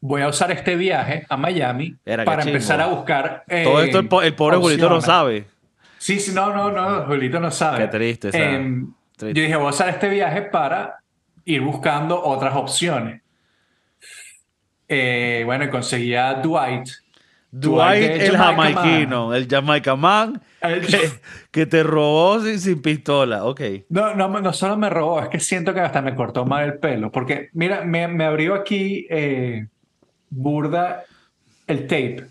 voy 0.00 0.22
a 0.22 0.28
usar 0.28 0.50
este 0.50 0.76
viaje 0.76 1.24
a 1.28 1.36
Miami 1.36 1.96
Era, 2.04 2.24
para 2.24 2.42
empezar 2.42 2.80
a 2.80 2.86
buscar. 2.86 3.44
eh, 3.48 3.62
Todo 3.64 3.82
esto 3.82 3.98
el, 4.00 4.08
po- 4.08 4.22
el 4.22 4.34
pobre 4.34 4.56
Julito 4.56 4.88
no 4.88 5.00
sabe. 5.00 5.46
Sí, 5.98 6.20
sí, 6.20 6.32
no, 6.34 6.52
no, 6.54 6.70
no, 6.70 7.04
Julito 7.06 7.40
no 7.40 7.50
sabe. 7.50 7.78
Qué 7.78 7.88
triste, 7.88 8.30
Triste. 8.30 9.32
Yo 9.32 9.42
dije, 9.42 9.56
voy 9.56 9.66
a 9.66 9.70
usar 9.70 9.88
este 9.88 10.08
viaje 10.08 10.42
para 10.42 10.96
ir 11.44 11.60
buscando 11.62 12.20
otras 12.22 12.54
opciones. 12.56 13.22
Eh, 14.88 15.42
bueno, 15.46 15.70
conseguí 15.70 16.14
a 16.14 16.34
Dwight. 16.34 16.88
Dwight 17.56 18.20
el 18.22 18.36
jamaiquino, 18.36 19.32
el 19.32 19.46
Jamaica 19.48 19.94
Man 19.94 20.42
El- 20.60 20.86
que, 20.86 21.10
que 21.52 21.66
te 21.66 21.84
robó 21.84 22.40
sin, 22.40 22.58
sin 22.58 22.82
pistola. 22.82 23.44
Ok. 23.44 23.60
No, 23.90 24.14
no, 24.14 24.28
no 24.28 24.52
solo 24.52 24.76
me 24.76 24.90
robó, 24.90 25.20
es 25.20 25.28
que 25.28 25.38
siento 25.38 25.72
que 25.72 25.80
hasta 25.80 26.02
me 26.02 26.16
cortó 26.16 26.44
mal 26.44 26.64
el 26.64 26.78
pelo. 26.78 27.12
Porque, 27.12 27.50
mira, 27.52 27.82
me, 27.84 28.08
me 28.08 28.24
abrió 28.24 28.54
aquí 28.54 29.06
eh, 29.08 29.66
burda 30.30 31.04
el 31.68 31.82
tape. 31.82 32.26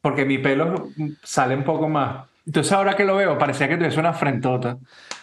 Porque 0.00 0.24
mi 0.24 0.38
pelo 0.38 0.88
sale 1.22 1.54
un 1.54 1.64
poco 1.64 1.88
más. 1.88 2.26
Entonces, 2.46 2.72
ahora 2.72 2.96
que 2.96 3.04
lo 3.04 3.16
veo, 3.16 3.36
parecía 3.36 3.68
que 3.68 3.76
tuviese 3.76 4.00
una 4.00 4.14
frentota. 4.14 4.78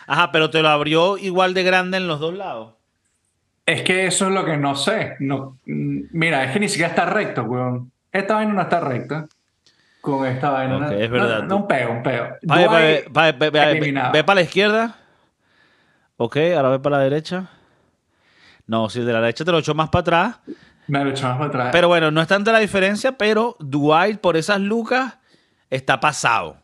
Ajá, 0.06 0.32
pero 0.32 0.51
te 0.51 0.62
lo 0.62 0.70
abrió 0.70 1.18
igual 1.18 1.56
de 1.56 1.63
grande 1.63 1.98
en 1.98 2.08
los 2.08 2.20
dos 2.20 2.36
lados. 2.36 2.74
Es 3.65 3.82
que 3.82 4.06
eso 4.06 4.27
es 4.27 4.32
lo 4.34 4.46
que 4.46 4.58
no 4.58 4.75
sé. 4.75 5.15
No, 5.20 5.58
mm, 5.65 6.01
mira, 6.12 6.44
es 6.44 6.51
que 6.51 6.60
ni 6.60 6.70
siquiera 6.70 6.89
está 6.89 7.08
recto, 7.08 7.42
weón. 7.46 7.92
Esta 8.15 8.36
vaina 8.36 8.53
no 8.53 8.62
está 8.62 8.79
recta. 8.79 9.27
Con 10.01 10.25
esta 10.25 10.50
vaina. 10.51 10.75
Ok, 10.77 10.81
no, 10.84 10.91
es 10.91 11.10
verdad. 11.10 11.39
No, 11.41 11.48
no, 11.48 11.55
un 11.57 11.67
peo, 11.67 11.91
un 11.91 12.03
peo. 12.03 12.36
Vaya, 12.43 12.67
Dwight, 12.67 13.38
ve, 13.39 13.50
ve- 14.13 14.24
para 14.24 14.36
la 14.36 14.41
izquierda. 14.41 14.95
Ok, 16.17 16.38
ahora 16.55 16.69
ve 16.69 16.79
para 16.79 16.98
la 16.98 17.03
derecha. 17.03 17.50
No, 18.67 18.89
si 18.89 19.01
de 19.01 19.12
la 19.12 19.19
derecha 19.19 19.43
te 19.43 19.51
lo 19.51 19.60
echó 19.60 19.74
más 19.75 19.89
para 19.89 20.01
atrás. 20.01 20.36
Me 20.88 21.03
lo 21.03 21.10
echó 21.10 21.27
más 21.27 21.38
para 21.38 21.48
atrás. 21.50 21.69
Pero 21.72 21.88
bueno, 21.88 22.10
no 22.12 22.22
es 22.22 22.27
tanta 22.27 22.51
la 22.51 22.60
diferencia, 22.60 23.13
pero 23.17 23.57
Dwight 23.60 24.19
por 24.19 24.38
esas 24.38 24.60
lucas 24.62 25.17
está 25.69 26.00
pasado. 26.00 26.57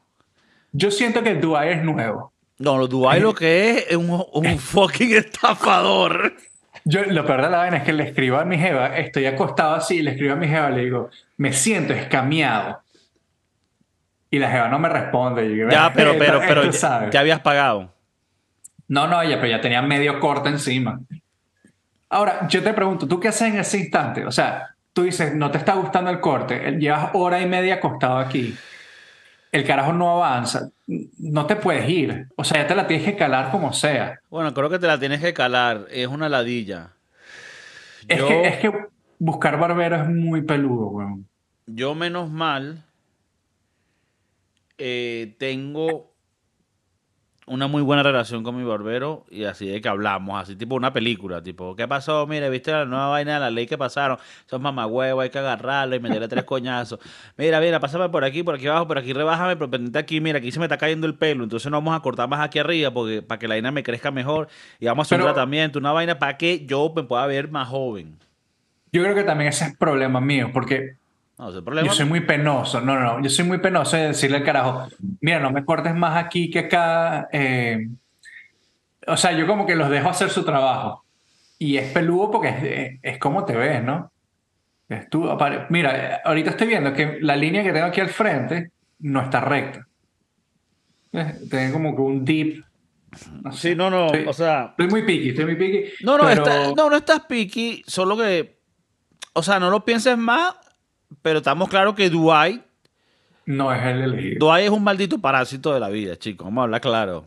Yo 0.72 0.90
siento 0.90 1.22
que 1.22 1.36
Dwight 1.36 1.80
es 1.80 1.84
nuevo. 1.84 2.32
No, 2.60 2.88
Dwight 2.88 3.22
lo 3.22 3.34
que 3.34 3.72
es 3.72 3.86
es 3.90 3.98
un, 3.98 4.24
un 4.34 4.58
fucking 4.60 5.14
estafador. 5.18 6.34
Yo, 6.84 7.04
lo 7.06 7.26
peor 7.26 7.44
de 7.44 7.50
la 7.50 7.58
vaina 7.60 7.78
es 7.78 7.84
que 7.84 7.94
le 7.94 8.04
escribo 8.04 8.38
a 8.38 8.46
mi 8.46 8.58
jeva, 8.58 8.98
estoy 8.98 9.26
acostado 9.28 9.76
así, 9.76 10.02
le 10.02 10.12
escribo 10.12 10.34
a 10.34 10.36
mi 10.38 10.48
jeva, 10.48 10.70
le 10.70 10.82
digo, 10.84 11.10
me 11.38 11.54
siento 11.54 11.94
escameado. 11.94 12.82
Y 14.30 14.40
la 14.40 14.50
jeva 14.50 14.68
no 14.70 14.80
me 14.80 14.90
responde. 14.90 15.56
Yo, 15.56 15.70
Ya, 15.70 15.92
pero, 15.94 16.14
pero, 16.18 16.36
"Esto- 16.38 16.48
pero 16.48 16.62
esto 16.64 16.74
ya, 16.74 16.80
sabe". 16.80 17.12
ya 17.12 17.20
habías 17.20 17.40
pagado. 17.42 17.94
No, 18.88 19.08
no, 19.08 19.24
ya, 19.24 19.36
pero 19.38 19.48
ya 19.48 19.62
tenía 19.62 19.82
medio 19.82 20.20
corte 20.20 20.50
encima. 20.50 21.00
Ahora, 22.10 22.48
yo 22.48 22.62
te 22.64 22.74
pregunto, 22.74 23.08
¿tú 23.08 23.20
qué 23.20 23.30
haces 23.30 23.50
en 23.54 23.60
ese 23.60 23.78
instante? 23.78 24.26
O 24.26 24.32
sea, 24.32 24.76
tú 24.94 25.04
dices, 25.04 25.34
no 25.34 25.50
te 25.52 25.58
está 25.58 25.74
gustando 25.76 26.10
el 26.12 26.20
corte, 26.20 26.78
llevas 26.78 27.12
hora 27.14 27.40
y 27.42 27.46
media 27.46 27.76
acostado 27.76 28.18
aquí, 28.18 28.56
el 29.52 29.66
carajo 29.66 29.94
no 29.94 30.12
avanza, 30.18 30.70
no 31.20 31.46
te 31.46 31.56
puedes 31.58 31.88
ir. 31.90 32.28
O 32.36 32.44
sea, 32.44 32.62
ya 32.62 32.68
te 32.68 32.76
la 32.76 32.88
tienes 32.88 33.06
que 33.06 33.16
calar 33.18 33.52
como 33.52 33.74
sea. 33.74 34.20
Bueno, 34.30 34.54
creo 34.54 34.70
que 34.70 34.80
te 34.80 34.88
la 34.88 35.00
tienes 35.00 35.22
que 35.22 35.34
calar. 35.34 35.88
Es 35.92 36.08
una 36.08 36.30
ladilla. 36.30 36.94
Es, 38.08 38.20
Yo- 38.20 38.28
que, 38.28 38.48
es 38.48 38.58
que 38.58 38.72
buscar 39.20 39.60
barbero 39.60 39.98
es 39.98 40.08
muy 40.08 40.42
peludo, 40.42 40.88
weón. 40.88 41.28
Yo 41.68 41.94
menos 41.96 42.30
mal 42.30 42.84
eh, 44.78 45.36
tengo 45.38 46.11
una 47.52 47.68
muy 47.68 47.82
buena 47.82 48.02
relación 48.02 48.44
con 48.44 48.56
mi 48.56 48.64
barbero 48.64 49.26
y 49.30 49.44
así 49.44 49.68
de 49.68 49.82
que 49.82 49.90
hablamos, 49.90 50.42
así 50.42 50.56
tipo 50.56 50.74
una 50.76 50.94
película, 50.94 51.44
tipo, 51.44 51.76
¿qué 51.76 51.86
pasó? 51.86 52.26
Mira, 52.26 52.48
¿viste 52.48 52.72
la 52.72 52.86
nueva 52.86 53.10
vaina 53.10 53.34
de 53.34 53.40
la 53.42 53.52
ley 53.52 53.68
que 53.68 53.78
pasaron? 53.78 54.18
Son 54.46 54.62
mamagüevos, 54.62 55.22
hay 55.22 55.30
que 55.30 55.40
agarrarlo 55.40 55.94
y 55.98 56.00
meterle 56.00 56.30
tres 56.30 56.44
coñazos. 56.46 57.00
Mira, 57.36 57.60
mira, 57.60 57.82
pásame 57.82 58.08
por 58.08 58.24
aquí, 58.24 58.42
por 58.42 58.56
aquí 58.56 58.68
abajo, 58.68 58.88
por 58.88 58.98
aquí 58.98 59.12
rebájame, 59.12 59.58
pero 59.58 59.70
pendiente 59.70 60.00
aquí, 60.00 60.22
mira, 60.22 60.38
aquí 60.38 60.50
se 60.50 60.60
me 60.60 60.66
está 60.66 60.78
cayendo 60.78 61.06
el 61.08 61.16
pelo, 61.16 61.44
entonces 61.44 61.70
no 61.70 61.76
vamos 61.78 61.94
a 61.94 62.00
cortar 62.00 62.30
más 62.30 62.40
aquí 62.40 62.58
arriba 62.58 62.92
porque 62.92 63.22
para 63.22 63.38
que 63.38 63.50
la 63.50 63.56
vaina 63.56 63.72
me 63.72 63.84
crezca 63.84 64.12
mejor 64.12 64.48
y 64.80 64.86
vamos 64.86 65.06
a 65.06 65.08
hacer 65.08 65.20
un 65.20 65.34
tratamiento, 65.34 65.78
una 65.78 65.92
vaina 65.92 66.20
para 66.20 66.38
que 66.38 66.66
yo 66.66 66.94
me 66.96 67.04
pueda 67.04 67.26
ver 67.26 67.52
más 67.52 67.68
joven. 67.68 68.18
Yo 68.94 69.04
creo 69.04 69.14
que 69.14 69.24
también 69.24 69.50
ese 69.50 69.66
es 69.66 69.78
problema 69.78 70.22
mío, 70.22 70.52
porque 70.54 71.01
No, 71.42 71.50
ese 71.50 71.62
problema. 71.64 71.88
yo 71.88 71.94
soy 71.94 72.06
muy 72.06 72.22
penoso. 72.22 72.82
No, 72.82 72.94
no, 73.00 73.18
no. 73.18 73.24
Yo 73.24 73.30
soy 73.30 73.46
muy 73.46 73.58
penoso 73.58 73.98
de 73.98 74.10
decirle 74.10 74.38
al 74.38 74.44
carajo, 74.44 74.88
mira, 75.22 75.40
no 75.40 75.52
me 75.52 75.66
cortes 75.66 75.96
más 75.96 76.24
aquí 76.24 76.50
que 76.52 76.60
acá. 76.60 77.28
eh". 77.32 77.88
O 79.08 79.18
sea, 79.18 79.32
yo 79.32 79.48
como 79.48 79.66
que 79.66 79.76
los 79.76 79.90
dejo 79.90 80.08
hacer 80.10 80.30
su 80.30 80.46
trabajo. 80.46 81.04
Y 81.58 81.78
es 81.78 81.92
peludo 81.92 82.30
porque 82.32 82.50
es, 82.50 83.00
es 83.14 83.18
como 83.20 83.44
te 83.44 83.56
ves, 83.56 83.84
¿no? 83.84 84.12
Es 84.88 85.10
tú, 85.10 85.28
Mira, 85.70 86.22
ahorita 86.24 86.52
estoy 86.52 86.68
viendo 86.68 86.94
que 86.94 87.18
la 87.22 87.36
línea 87.36 87.64
que 87.64 87.72
tengo 87.74 87.88
aquí 87.88 88.02
al 88.02 88.10
frente 88.10 88.72
no 89.00 89.22
está 89.22 89.40
recta. 89.42 89.88
¿Ves? 91.12 91.50
Tengo 91.50 91.74
como 91.74 91.96
que 91.96 92.02
un 92.02 92.24
deep. 92.24 92.64
No 93.42 93.52
sé. 93.52 93.70
Sí, 93.70 93.76
no, 93.76 93.90
no, 93.90 94.10
Sí. 94.10 94.24
o 94.28 94.34
sea... 94.34 94.68
Estoy 94.78 94.88
muy 94.88 95.04
piqui, 95.06 95.30
estoy 95.30 95.46
muy 95.46 95.56
piqui. 95.56 95.92
No, 96.04 96.18
no, 96.18 96.24
pero- 96.26 96.44
está- 96.44 96.74
no, 96.76 96.90
no 96.90 96.96
estás 96.96 97.22
piqui, 97.22 97.84
solo 97.88 98.16
que, 98.16 98.60
o 99.34 99.42
sea, 99.44 99.60
no 99.60 99.70
lo 99.70 99.84
pienses 99.84 100.18
más, 100.18 100.56
pero 101.22 101.40
estamos 101.40 101.70
claros 101.70 101.96
que 101.96 102.10
Dwight, 102.10 102.62
No 103.46 103.74
es 103.74 103.84
el 103.84 104.02
elegido. 104.02 104.46
Dwight 104.46 104.66
es 104.66 104.72
un 104.72 104.84
maldito 104.84 105.20
parásito 105.20 105.74
de 105.74 105.80
la 105.80 105.90
vida, 105.90 106.16
chicos, 106.18 106.46
vamos 106.46 106.62
a 106.62 106.64
hablar 106.64 106.82
claro. 106.82 107.26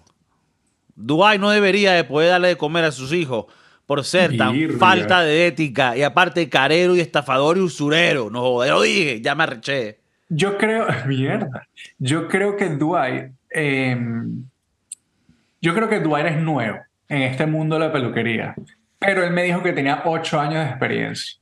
Dwight 0.96 1.40
no 1.40 1.50
debería 1.50 1.92
de 1.92 2.04
poder 2.04 2.30
darle 2.30 2.48
de 2.48 2.56
comer 2.56 2.84
a 2.84 2.92
sus 2.92 3.12
hijos 3.12 3.46
por 3.86 4.04
ser 4.04 4.36
tan 4.36 4.70
falta 4.78 5.22
de 5.22 5.46
ética 5.46 5.96
y 5.96 6.02
aparte 6.02 6.48
carero 6.48 6.96
y 6.96 7.00
estafador 7.00 7.58
y 7.58 7.60
usurero. 7.60 8.30
No, 8.30 8.40
joder, 8.40 8.72
lo 8.72 8.82
dije, 8.82 9.20
ya 9.20 9.34
me 9.34 9.42
arreché. 9.42 9.98
Yo 10.28 10.56
creo, 10.56 10.86
mierda. 11.06 11.68
Yo 11.98 12.28
creo 12.28 12.56
que 12.56 12.70
Dwight, 12.70 13.32
eh, 13.50 13.96
yo 15.60 15.74
creo 15.74 15.88
que 15.88 16.00
Dwight 16.00 16.26
es 16.26 16.40
nuevo 16.40 16.78
en 17.08 17.22
este 17.22 17.46
mundo 17.46 17.78
de 17.78 17.86
la 17.86 17.92
peluquería, 17.92 18.54
pero 18.98 19.24
él 19.24 19.32
me 19.32 19.42
dijo 19.42 19.62
que 19.62 19.72
tenía 19.72 20.02
ocho 20.04 20.40
años 20.40 20.64
de 20.64 20.70
experiencia. 20.70 21.38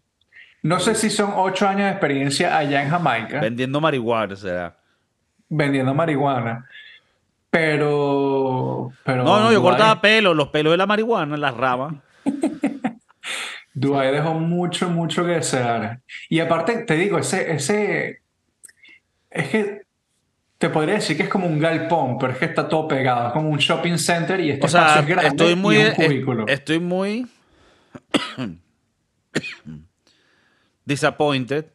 No 0.63 0.79
sé 0.79 0.95
si 0.95 1.11
son 1.11 1.33
ocho 1.35 1.67
años 1.67 1.83
de 1.87 1.91
experiencia 1.91 2.57
allá 2.57 2.83
en 2.83 2.89
Jamaica 2.91 3.41
Vendiendo 3.41 3.81
marihuana, 3.81 4.37
será. 4.37 4.77
vendiendo 5.49 5.93
marihuana, 5.93 6.67
pero, 7.51 8.93
pero 9.05 9.25
No, 9.25 9.41
no, 9.41 9.53
yo 9.53 9.61
cortaba 9.61 10.01
pelo, 10.01 10.35
los 10.35 10.49
pelos 10.49 10.73
de 10.73 10.77
la 10.77 10.87
marihuana, 10.87 11.37
las 11.37 11.55
ramas. 11.57 11.95
Dwight 13.75 14.11
dejó 14.13 14.35
mucho, 14.35 14.89
mucho 14.89 15.25
que 15.25 15.33
desear. 15.33 16.01
Y 16.31 16.41
aparte, 16.41 16.85
te 16.85 16.95
digo, 16.95 17.19
ese, 17.19 17.53
ese, 17.53 18.23
es 19.31 19.49
que 19.49 19.83
te 20.59 20.71
podría 20.71 20.95
decir 20.95 21.17
que 21.17 21.25
es 21.25 21.29
como 21.29 21.47
un 21.47 21.59
galpón, 21.59 22.19
pero 22.19 22.33
es 22.33 22.39
que 22.39 22.45
está 22.45 22.69
todo 22.69 22.87
pegado, 22.87 23.27
es 23.27 23.33
como 23.33 23.51
un 23.51 23.59
shopping 23.59 23.99
center 23.99 24.39
y 24.41 24.51
este 24.53 24.65
O 24.67 24.69
sea, 24.69 24.83
espacio 24.83 25.01
es 25.03 25.09
grande 25.09 25.29
estoy 25.29 25.57
muy, 25.57 25.77
y 25.77 25.85
un 25.85 25.91
cubículo. 25.91 26.47
estoy 26.47 26.79
muy 26.79 27.27
disappointed, 30.85 31.67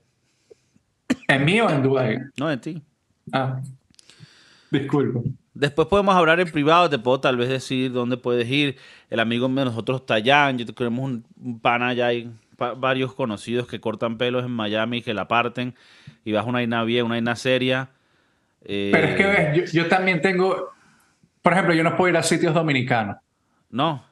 ¿En 1.28 1.46
mí 1.46 1.60
o 1.62 1.70
en 1.70 1.84
Dwight? 1.84 2.20
no 2.38 2.52
en 2.52 2.60
ti. 2.62 2.82
Ah, 3.32 3.62
disculpa. 4.72 5.22
Después 5.54 5.88
podemos 5.88 6.16
hablar 6.16 6.40
en 6.40 6.52
privado, 6.52 6.90
te 6.90 7.00
puedo 7.00 7.20
tal 7.20 7.36
vez 7.36 7.50
decir 7.50 7.92
dónde 7.92 8.18
puedes 8.18 8.48
ir. 8.50 8.78
El 9.10 9.20
amigo 9.20 9.48
de 9.48 9.66
nosotros 9.66 10.02
está 10.02 10.16
allá, 10.16 10.52
yo 10.52 10.66
tenemos 10.68 11.04
un, 11.06 11.26
un 11.42 11.60
pana 11.60 11.90
allá, 11.90 12.08
hay 12.08 12.32
pa- 12.58 12.74
varios 12.76 13.14
conocidos 13.14 13.68
que 13.68 13.80
cortan 13.80 14.18
pelos 14.18 14.46
en 14.46 14.52
Miami, 14.52 15.02
que 15.02 15.14
la 15.14 15.28
parten 15.28 15.74
y 16.24 16.32
vas 16.32 16.46
a 16.46 16.50
una 16.50 16.60
vaina 16.60 16.84
bien, 16.84 17.06
una 17.06 17.16
vaina 17.16 17.36
seria. 17.36 17.90
Eh, 18.64 18.90
Pero 18.94 19.08
es 19.08 19.16
que 19.16 19.26
ves, 19.26 19.72
yo, 19.74 19.82
yo 19.84 19.88
también 19.90 20.22
tengo, 20.22 20.70
por 21.42 21.54
ejemplo, 21.54 21.74
yo 21.74 21.84
no 21.84 21.96
puedo 21.98 22.10
ir 22.12 22.18
a 22.18 22.24
sitios 22.24 22.54
dominicanos. 22.54 23.18
No, 23.70 24.04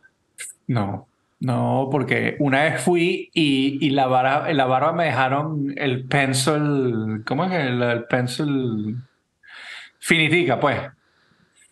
No, 0.67 1.07
no, 1.39 1.89
porque 1.91 2.35
una 2.39 2.63
vez 2.63 2.81
fui 2.81 3.29
y, 3.33 3.85
y 3.85 3.89
la, 3.89 4.07
barba, 4.07 4.51
la 4.53 4.65
barba 4.65 4.93
me 4.93 5.05
dejaron 5.05 5.73
el 5.75 6.05
pencil, 6.07 7.23
¿cómo 7.25 7.45
es 7.45 7.53
el, 7.53 7.81
el 7.81 8.03
pencil? 8.05 8.97
Finitica, 9.99 10.59
pues. 10.59 10.79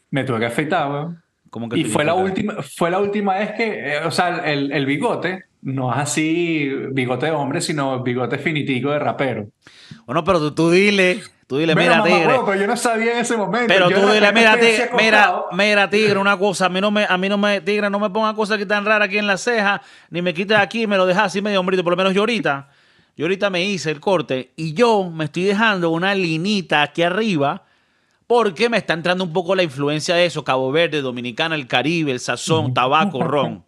Me 0.10 0.24
tuve 0.24 0.40
que 0.40 0.46
afeitar, 0.48 0.92
weón. 0.92 1.24
Y 1.76 1.84
fue 1.86 2.04
la, 2.04 2.16
última, 2.16 2.56
fue 2.64 2.90
la 2.90 3.00
última 3.00 3.38
vez 3.38 3.52
que, 3.52 3.94
eh, 3.94 4.00
o 4.06 4.12
sea, 4.12 4.40
el, 4.52 4.72
el 4.72 4.86
bigote, 4.88 5.46
no 5.64 5.92
es 5.92 6.00
así 6.00 6.70
bigote 6.92 7.28
de 7.28 7.32
hombre, 7.32 7.62
sino 7.62 8.02
bigote 8.04 8.38
finitico 8.38 8.92
de 8.92 9.00
rapero. 9.00 9.48
Bueno, 10.06 10.24
pero 10.24 10.40
tú, 10.40 10.52
tú 10.52 10.72
dile, 10.72 11.22
tú 11.48 11.58
dile, 11.58 11.74
mira, 11.74 12.04
tigre. 12.04 12.40
pero 12.46 12.56
yo 12.56 12.68
no 12.68 12.76
sabía 12.76 13.14
en 13.14 13.20
ese 13.20 13.38
momento. 13.38 13.68
Pero 13.68 13.90
Yo 13.90 14.02
tú 14.02 14.12
dile, 14.12 14.32
mira, 14.34 14.60
tigre, 14.60 14.90
mira, 14.98 15.36
mira, 15.52 15.90
tigre, 15.90 16.20
una 16.20 16.38
cosa, 16.38 16.66
a 16.66 16.70
mí 16.70 16.82
no 16.82 16.92
me, 16.92 17.06
a 17.08 17.18
mí 17.18 17.30
no 17.30 17.38
me, 17.38 17.62
tigre, 17.62 17.90
no 17.90 18.00
me 18.00 18.10
ponga 18.10 18.34
cosas 18.34 18.58
aquí 18.58 18.66
tan 18.66 18.86
raras 18.86 19.08
aquí 19.08 19.18
en 19.18 19.28
la 19.28 19.38
ceja, 19.38 19.82
ni 20.10 20.22
me 20.22 20.34
quites 20.34 20.58
aquí 20.58 20.86
me 20.86 20.98
lo 20.98 21.06
dejas 21.06 21.26
así 21.26 21.42
medio 21.42 21.60
hombrito, 21.60 21.84
por 21.84 21.94
lo 21.94 21.98
menos 21.98 22.14
yo 22.14 22.22
ahorita, 22.22 22.70
yo 23.16 23.26
ahorita 23.26 23.50
me 23.50 23.64
hice 23.64 23.92
el 23.92 24.00
corte 24.00 24.52
y 24.58 24.74
yo 24.74 25.10
me 25.10 25.26
estoy 25.26 25.44
dejando 25.44 25.92
una 25.92 26.14
linita 26.14 26.82
aquí 26.82 27.04
arriba 27.04 27.64
porque 28.28 28.70
me 28.70 28.78
está 28.78 28.94
entrando 28.94 29.24
un 29.24 29.32
poco 29.32 29.56
la 29.56 29.64
influencia 29.64 30.16
de 30.16 30.26
eso, 30.26 30.44
Cabo 30.44 30.72
Verde, 30.72 31.02
Dominicana, 31.02 31.56
el 31.56 31.68
Caribe, 31.68 32.12
el 32.12 32.20
sazón, 32.20 32.74
tabaco, 32.74 33.24
ron. 33.24 33.64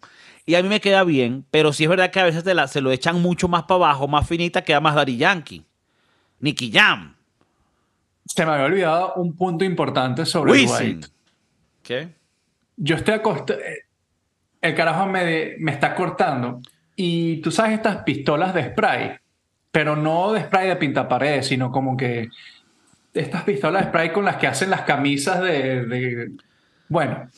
Y 0.46 0.54
a 0.54 0.62
mí 0.62 0.68
me 0.68 0.80
queda 0.80 1.02
bien, 1.02 1.44
pero 1.50 1.72
sí 1.72 1.82
es 1.84 1.90
verdad 1.90 2.10
que 2.12 2.20
a 2.20 2.24
veces 2.24 2.44
te 2.44 2.54
la- 2.54 2.68
se 2.68 2.80
lo 2.80 2.92
echan 2.92 3.20
mucho 3.20 3.48
más 3.48 3.64
para 3.64 3.76
abajo, 3.76 4.06
más 4.06 4.28
finita, 4.28 4.62
queda 4.62 4.80
más 4.80 4.94
Daddy 4.94 5.16
Yankee. 5.16 5.64
Nicky 6.38 6.70
Jam. 6.70 7.16
Se 8.26 8.44
me 8.46 8.52
había 8.52 8.66
olvidado 8.66 9.14
un 9.16 9.34
punto 9.36 9.64
importante 9.64 10.24
sobre 10.24 10.52
Wisin. 10.52 11.00
Dwight. 11.00 11.06
¿Qué? 11.82 12.08
Yo 12.76 12.96
estoy 12.96 13.14
acostumbrado. 13.14 13.62
El 14.60 14.74
carajo 14.74 15.06
me, 15.06 15.54
me 15.58 15.72
está 15.72 15.94
cortando. 15.94 16.60
Y 16.96 17.40
tú 17.40 17.50
sabes 17.50 17.74
estas 17.74 17.98
pistolas 18.04 18.54
de 18.54 18.70
spray, 18.70 19.12
pero 19.70 19.96
no 19.96 20.32
de 20.32 20.40
spray 20.42 20.68
de 20.68 20.76
pintaparedes, 20.76 21.46
sino 21.46 21.70
como 21.70 21.96
que 21.96 22.28
estas 23.14 23.42
pistolas 23.44 23.82
de 23.82 23.88
spray 23.88 24.12
con 24.12 24.24
las 24.24 24.36
que 24.36 24.46
hacen 24.46 24.70
las 24.70 24.82
camisas 24.82 25.40
de, 25.40 25.84
de- 25.86 26.30
Bueno, 26.88 27.28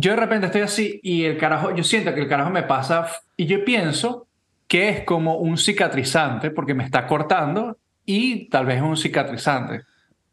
yo 0.00 0.12
de 0.12 0.16
repente 0.16 0.46
estoy 0.46 0.62
así 0.62 1.00
y 1.02 1.24
el 1.24 1.36
carajo, 1.36 1.74
yo 1.74 1.84
siento 1.84 2.14
que 2.14 2.20
el 2.20 2.28
carajo 2.28 2.50
me 2.50 2.62
pasa 2.62 3.06
y 3.36 3.46
yo 3.46 3.64
pienso 3.64 4.26
que 4.66 4.88
es 4.88 5.04
como 5.04 5.36
un 5.36 5.58
cicatrizante 5.58 6.50
porque 6.50 6.74
me 6.74 6.84
está 6.84 7.06
cortando 7.06 7.76
y 8.06 8.48
tal 8.48 8.66
vez 8.66 8.76
es 8.76 8.82
un 8.82 8.96
cicatrizante. 8.96 9.82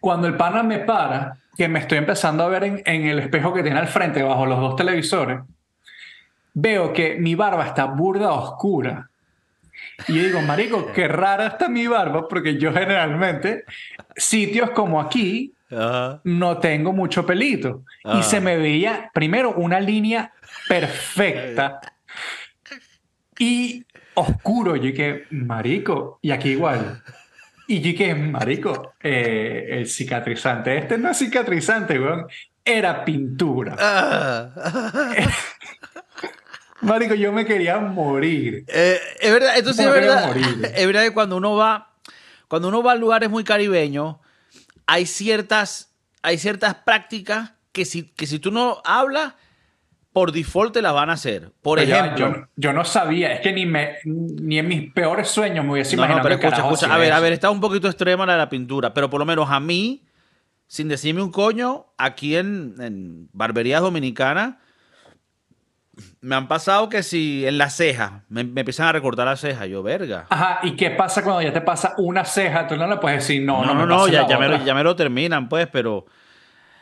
Cuando 0.01 0.27
el 0.27 0.35
pana 0.35 0.63
me 0.63 0.79
para, 0.79 1.37
que 1.55 1.67
me 1.67 1.79
estoy 1.79 1.99
empezando 1.99 2.43
a 2.43 2.49
ver 2.49 2.63
en, 2.63 2.81
en 2.85 3.05
el 3.05 3.19
espejo 3.19 3.53
que 3.53 3.63
tiene 3.63 3.79
al 3.79 3.87
frente, 3.87 4.23
bajo 4.23 4.45
los 4.45 4.59
dos 4.59 4.75
televisores, 4.75 5.39
veo 6.53 6.91
que 6.91 7.15
mi 7.15 7.35
barba 7.35 7.67
está 7.67 7.85
burda 7.85 8.31
oscura. 8.31 9.09
Y 10.07 10.15
yo 10.15 10.23
digo, 10.23 10.41
marico, 10.41 10.91
qué 10.93 11.07
rara 11.07 11.47
está 11.47 11.69
mi 11.69 11.87
barba, 11.87 12.27
porque 12.27 12.57
yo 12.57 12.73
generalmente, 12.73 13.65
sitios 14.15 14.71
como 14.71 14.99
aquí, 14.99 15.53
Ajá. 15.71 16.21
no 16.23 16.57
tengo 16.57 16.93
mucho 16.93 17.25
pelito. 17.25 17.83
Ah. 18.03 18.19
Y 18.19 18.23
se 18.23 18.41
me 18.41 18.57
veía, 18.57 19.09
primero, 19.13 19.53
una 19.53 19.79
línea 19.79 20.33
perfecta 20.67 21.79
y 23.39 23.85
oscuro. 24.13 24.75
Yo 24.75 24.83
dije, 24.83 25.25
marico, 25.31 26.19
y 26.21 26.31
aquí 26.31 26.49
igual. 26.49 27.01
Y 27.67 27.79
yo 27.79 27.83
dije, 27.83 28.15
marico, 28.15 28.93
eh, 29.01 29.67
el 29.71 29.87
cicatrizante, 29.87 30.77
este 30.77 30.97
no 30.97 31.09
es 31.11 31.17
cicatrizante, 31.17 31.99
weón, 31.99 32.27
era 32.63 33.03
pintura. 33.05 33.75
Ah. 33.79 35.09
Marico, 36.81 37.13
yo 37.13 37.31
me 37.31 37.45
quería 37.45 37.77
morir. 37.77 38.65
Eh, 38.67 38.99
es 39.19 39.31
verdad, 39.31 39.55
esto 39.55 39.71
sí 39.71 39.81
es 39.81 39.87
que 39.87 39.93
verdad. 39.93 40.35
Es 40.75 40.87
verdad 40.87 41.03
que 41.03 41.13
cuando 41.13 41.37
uno 41.37 41.55
va, 41.55 41.91
cuando 42.47 42.69
uno 42.69 42.81
va 42.81 42.93
a 42.93 42.95
lugares 42.95 43.29
muy 43.29 43.43
caribeños, 43.43 44.15
hay 44.85 45.05
ciertas, 45.05 45.95
hay 46.21 46.37
ciertas 46.37 46.75
prácticas 46.75 47.53
que 47.71 47.85
si, 47.85 48.03
que 48.09 48.27
si 48.27 48.39
tú 48.39 48.51
no 48.51 48.81
hablas, 48.85 49.33
por 50.13 50.31
default 50.33 50.73
te 50.73 50.81
las 50.81 50.93
van 50.93 51.09
a 51.09 51.13
hacer. 51.13 51.51
Por 51.61 51.79
Pero 51.79 51.95
ejemplo. 51.95 52.29
yo, 52.35 52.47
yo 52.57 52.73
no 52.73 52.83
sabía, 52.83 53.31
es 53.33 53.39
que 53.39 53.53
ni, 53.53 53.65
me, 53.65 53.95
ni 54.03 54.59
en 54.59 54.67
mis 54.67 54.91
peores 54.91 55.29
sueños 55.29 55.63
me 55.63 55.71
hubiese 55.73 55.95
No, 55.95 56.01
no, 56.01 56.05
imaginado 56.07 56.27
pero 56.27 56.39
que 56.39 56.47
el 56.47 56.53
escucha, 56.53 56.73
escucha. 56.73 56.93
A 56.93 56.97
ver, 56.97 57.13
a 57.13 57.19
ver, 57.19 57.33
está 57.33 57.49
un 57.49 57.61
poquito 57.61 57.87
extrema 57.87 58.25
la 58.25 58.33
de 58.33 58.39
la 58.39 58.49
pintura, 58.49 58.93
pero 58.93 59.09
por 59.09 59.19
lo 59.19 59.25
menos 59.25 59.49
a 59.49 59.59
mí, 59.59 60.05
sin 60.67 60.89
decirme 60.89 61.21
un 61.21 61.31
coño, 61.31 61.87
aquí 61.97 62.35
en, 62.35 62.75
en 62.79 63.29
barberías 63.31 63.81
dominicanas, 63.81 64.55
me 66.21 66.35
han 66.35 66.47
pasado 66.47 66.87
que 66.89 67.03
si 67.03 67.45
en 67.45 67.57
las 67.57 67.75
cejas, 67.75 68.23
me, 68.29 68.43
me 68.43 68.61
empiezan 68.61 68.87
a 68.87 68.91
recortar 68.93 69.25
las 69.25 69.39
cejas, 69.41 69.67
yo, 69.67 69.83
verga. 69.83 70.25
Ajá, 70.29 70.59
¿y 70.63 70.75
qué 70.75 70.91
pasa 70.91 71.23
cuando 71.23 71.41
ya 71.41 71.51
te 71.53 71.61
pasa 71.61 71.93
una 71.97 72.23
ceja? 72.25 72.67
Tú 72.67 72.77
no 72.77 72.87
le 72.87 72.97
puedes 72.97 73.19
decir, 73.19 73.41
no, 73.43 73.65
No, 73.65 73.73
no, 73.73 73.85
no, 73.85 73.97
no, 73.97 74.07
ya, 74.07 74.27
ya, 74.27 74.37
me 74.39 74.47
lo, 74.47 74.55
otra. 74.55 74.65
ya 74.65 74.73
me 74.73 74.83
lo 74.83 74.95
terminan, 74.95 75.49
pues, 75.49 75.67
pero. 75.67 76.05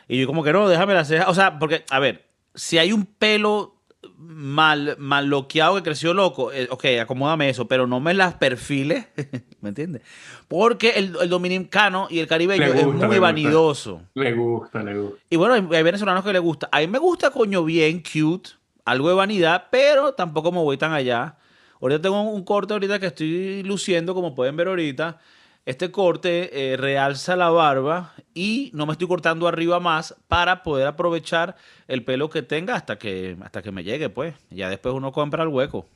Y 0.08 0.20
yo, 0.20 0.26
como 0.26 0.42
que 0.44 0.52
no, 0.52 0.68
déjame 0.68 0.94
la 0.94 1.04
ceja. 1.04 1.28
O 1.28 1.34
sea, 1.34 1.58
porque, 1.58 1.84
a 1.90 1.98
ver, 1.98 2.26
si 2.54 2.78
hay 2.78 2.92
un 2.92 3.04
pelo 3.06 3.76
mal, 4.16 4.96
mal 4.98 5.26
loqueado 5.26 5.74
que 5.76 5.82
creció 5.82 6.14
loco, 6.14 6.52
eh, 6.52 6.68
ok, 6.70 6.84
acomódame 7.02 7.48
eso, 7.48 7.66
pero 7.68 7.86
no 7.86 8.00
me 8.00 8.14
las 8.14 8.34
perfiles, 8.34 9.06
¿me 9.60 9.70
entiendes? 9.70 10.02
Porque 10.48 10.90
el, 10.90 11.16
el 11.20 11.28
dominicano 11.28 12.06
y 12.10 12.18
el 12.20 12.26
caribeño 12.26 12.64
es 12.64 12.74
gusta, 12.84 12.86
muy 12.86 13.00
le 13.00 13.06
gusta. 13.06 13.20
vanidoso. 13.20 14.02
Le 14.14 14.32
gusta, 14.32 14.82
le 14.82 14.94
gusta. 14.98 15.18
Y 15.30 15.36
bueno, 15.36 15.54
hay, 15.54 15.76
hay 15.76 15.82
venezolanos 15.82 16.24
que 16.24 16.32
le 16.32 16.38
gusta. 16.38 16.68
A 16.72 16.78
mí 16.80 16.86
me 16.86 16.98
gusta, 16.98 17.30
coño, 17.30 17.64
bien, 17.64 18.02
cute, 18.02 18.50
algo 18.84 19.08
de 19.08 19.14
vanidad, 19.14 19.66
pero 19.70 20.14
tampoco 20.14 20.52
me 20.52 20.58
voy 20.58 20.76
tan 20.76 20.92
allá. 20.92 21.36
Ahorita 21.80 22.02
tengo 22.02 22.20
un 22.22 22.44
corte 22.44 22.72
ahorita 22.74 22.98
que 22.98 23.06
estoy 23.06 23.62
luciendo, 23.62 24.14
como 24.14 24.34
pueden 24.34 24.56
ver 24.56 24.68
ahorita. 24.68 25.18
Este 25.66 25.90
corte 25.90 26.72
eh, 26.72 26.76
realza 26.76 27.36
la 27.36 27.50
barba 27.50 28.14
y 28.34 28.70
no 28.74 28.86
me 28.86 28.92
estoy 28.92 29.06
cortando 29.06 29.46
arriba 29.46 29.78
más 29.78 30.16
para 30.26 30.62
poder 30.62 30.86
aprovechar 30.86 31.54
el 31.86 32.02
pelo 32.04 32.30
que 32.30 32.42
tenga 32.42 32.74
hasta 32.74 32.98
que, 32.98 33.36
hasta 33.42 33.62
que 33.62 33.70
me 33.70 33.84
llegue, 33.84 34.08
pues. 34.08 34.34
Ya 34.50 34.68
después 34.68 34.94
uno 34.94 35.12
compra 35.12 35.42
el 35.42 35.48
hueco. 35.50 35.86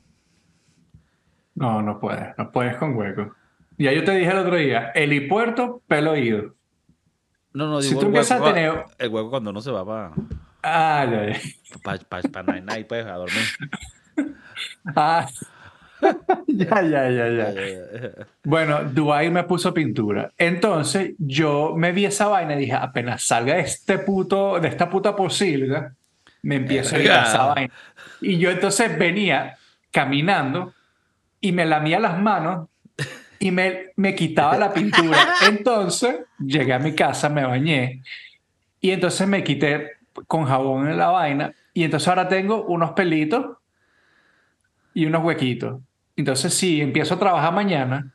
No, 1.55 1.83
no 1.83 1.99
puedes, 2.01 2.37
no 2.37 2.51
puedes 2.51 2.77
con 2.77 2.95
hueco. 2.97 3.35
Ya 3.79 3.93
yo 3.93 4.05
te 4.05 4.13
dije 4.13 4.31
el 4.31 4.39
otro 4.39 4.57
día, 4.57 4.91
helipuerto, 4.95 5.83
pelo 5.89 6.13
oído. 6.13 6.55
No, 7.53 7.69
no, 7.69 7.81
Si 7.81 7.89
digo 7.89 8.01
tú 8.03 8.07
el 8.09 8.13
hueco, 8.15 8.35
a 8.35 8.45
tener- 8.45 8.85
el 8.99 9.09
hueco 9.09 9.31
cuando 9.31 9.51
uno 9.51 9.61
se 9.61 9.71
va 9.71 9.85
para 9.85 10.13
Ah, 10.65 11.05
ya, 11.05 11.21
ya. 11.29 11.39
pa, 11.85 11.99
pa, 12.09 12.43
night 12.43 12.65
night, 12.65 12.87
pues, 12.89 13.05
a 13.05 13.21
dormir. 13.21 13.45
Ah. 14.97 15.29
ya, 16.49 16.83
ya, 16.83 17.11
ya, 17.11 17.27
ya. 17.29 17.47
Bueno, 18.43 18.85
Dubai 18.85 19.31
me 19.31 19.45
puso 19.45 19.75
pintura. 19.75 20.33
Entonces 20.39 21.13
yo 21.19 21.75
me 21.77 21.93
vi 21.93 22.07
esa 22.07 22.29
vaina 22.29 22.55
y 22.55 22.61
dije, 22.61 22.73
apenas 22.75 23.25
salga 23.25 23.59
este 23.59 23.99
puto, 23.99 24.59
de 24.59 24.69
esta 24.69 24.89
puta 24.89 25.15
posible, 25.15 25.91
me 26.43 26.57
empiezo 26.57 26.97
a 26.97 26.99
ir 26.99 27.11
a 27.11 27.25
esa 27.25 27.45
vaina. 27.47 27.75
Y 28.21 28.39
yo 28.39 28.51
entonces 28.51 28.99
venía 28.99 29.57
caminando 29.91 30.73
y 31.41 31.53
me 31.53 31.67
lamía 31.67 32.01
las 32.01 32.19
manos 32.19 32.69
y 33.39 33.51
me, 33.51 33.93
me 33.97 34.15
quitaba 34.15 34.57
la 34.57 34.73
pintura. 34.73 35.19
Entonces 35.49 36.21
llegué 36.39 36.73
a 36.73 36.79
mi 36.79 36.95
casa, 36.95 37.29
me 37.29 37.45
bañé 37.45 38.03
y 38.85 38.91
entonces 38.91 39.27
me 39.27 39.43
quité 39.43 39.93
con 40.27 40.45
jabón 40.47 40.89
en 40.89 40.97
la 40.99 41.09
vaina 41.09 41.53
y 41.73 41.85
entonces 41.85 42.09
ahora 42.09 42.29
tengo 42.29 42.65
unos 42.67 42.93
pelitos 42.93 43.57
y 44.93 45.07
unos 45.07 45.25
huequitos. 45.25 45.81
Entonces, 46.17 46.55
si 46.55 46.81
empiezo 46.81 47.15
a 47.15 47.19
trabajar 47.19 47.53
mañana, 47.53 48.15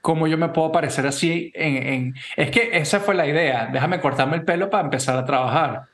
¿cómo 0.00 0.26
yo 0.26 0.38
me 0.38 0.48
puedo 0.50 0.72
parecer 0.72 1.06
así? 1.06 1.52
En, 1.54 1.76
en- 1.76 2.14
Es 2.36 2.50
que 2.50 2.70
esa 2.76 3.00
fue 3.00 3.14
la 3.14 3.26
idea. 3.26 3.68
Déjame 3.72 4.00
cortarme 4.00 4.36
el 4.36 4.44
pelo 4.44 4.70
para 4.70 4.84
empezar 4.84 5.16
a 5.18 5.24
trabajar. 5.24 5.84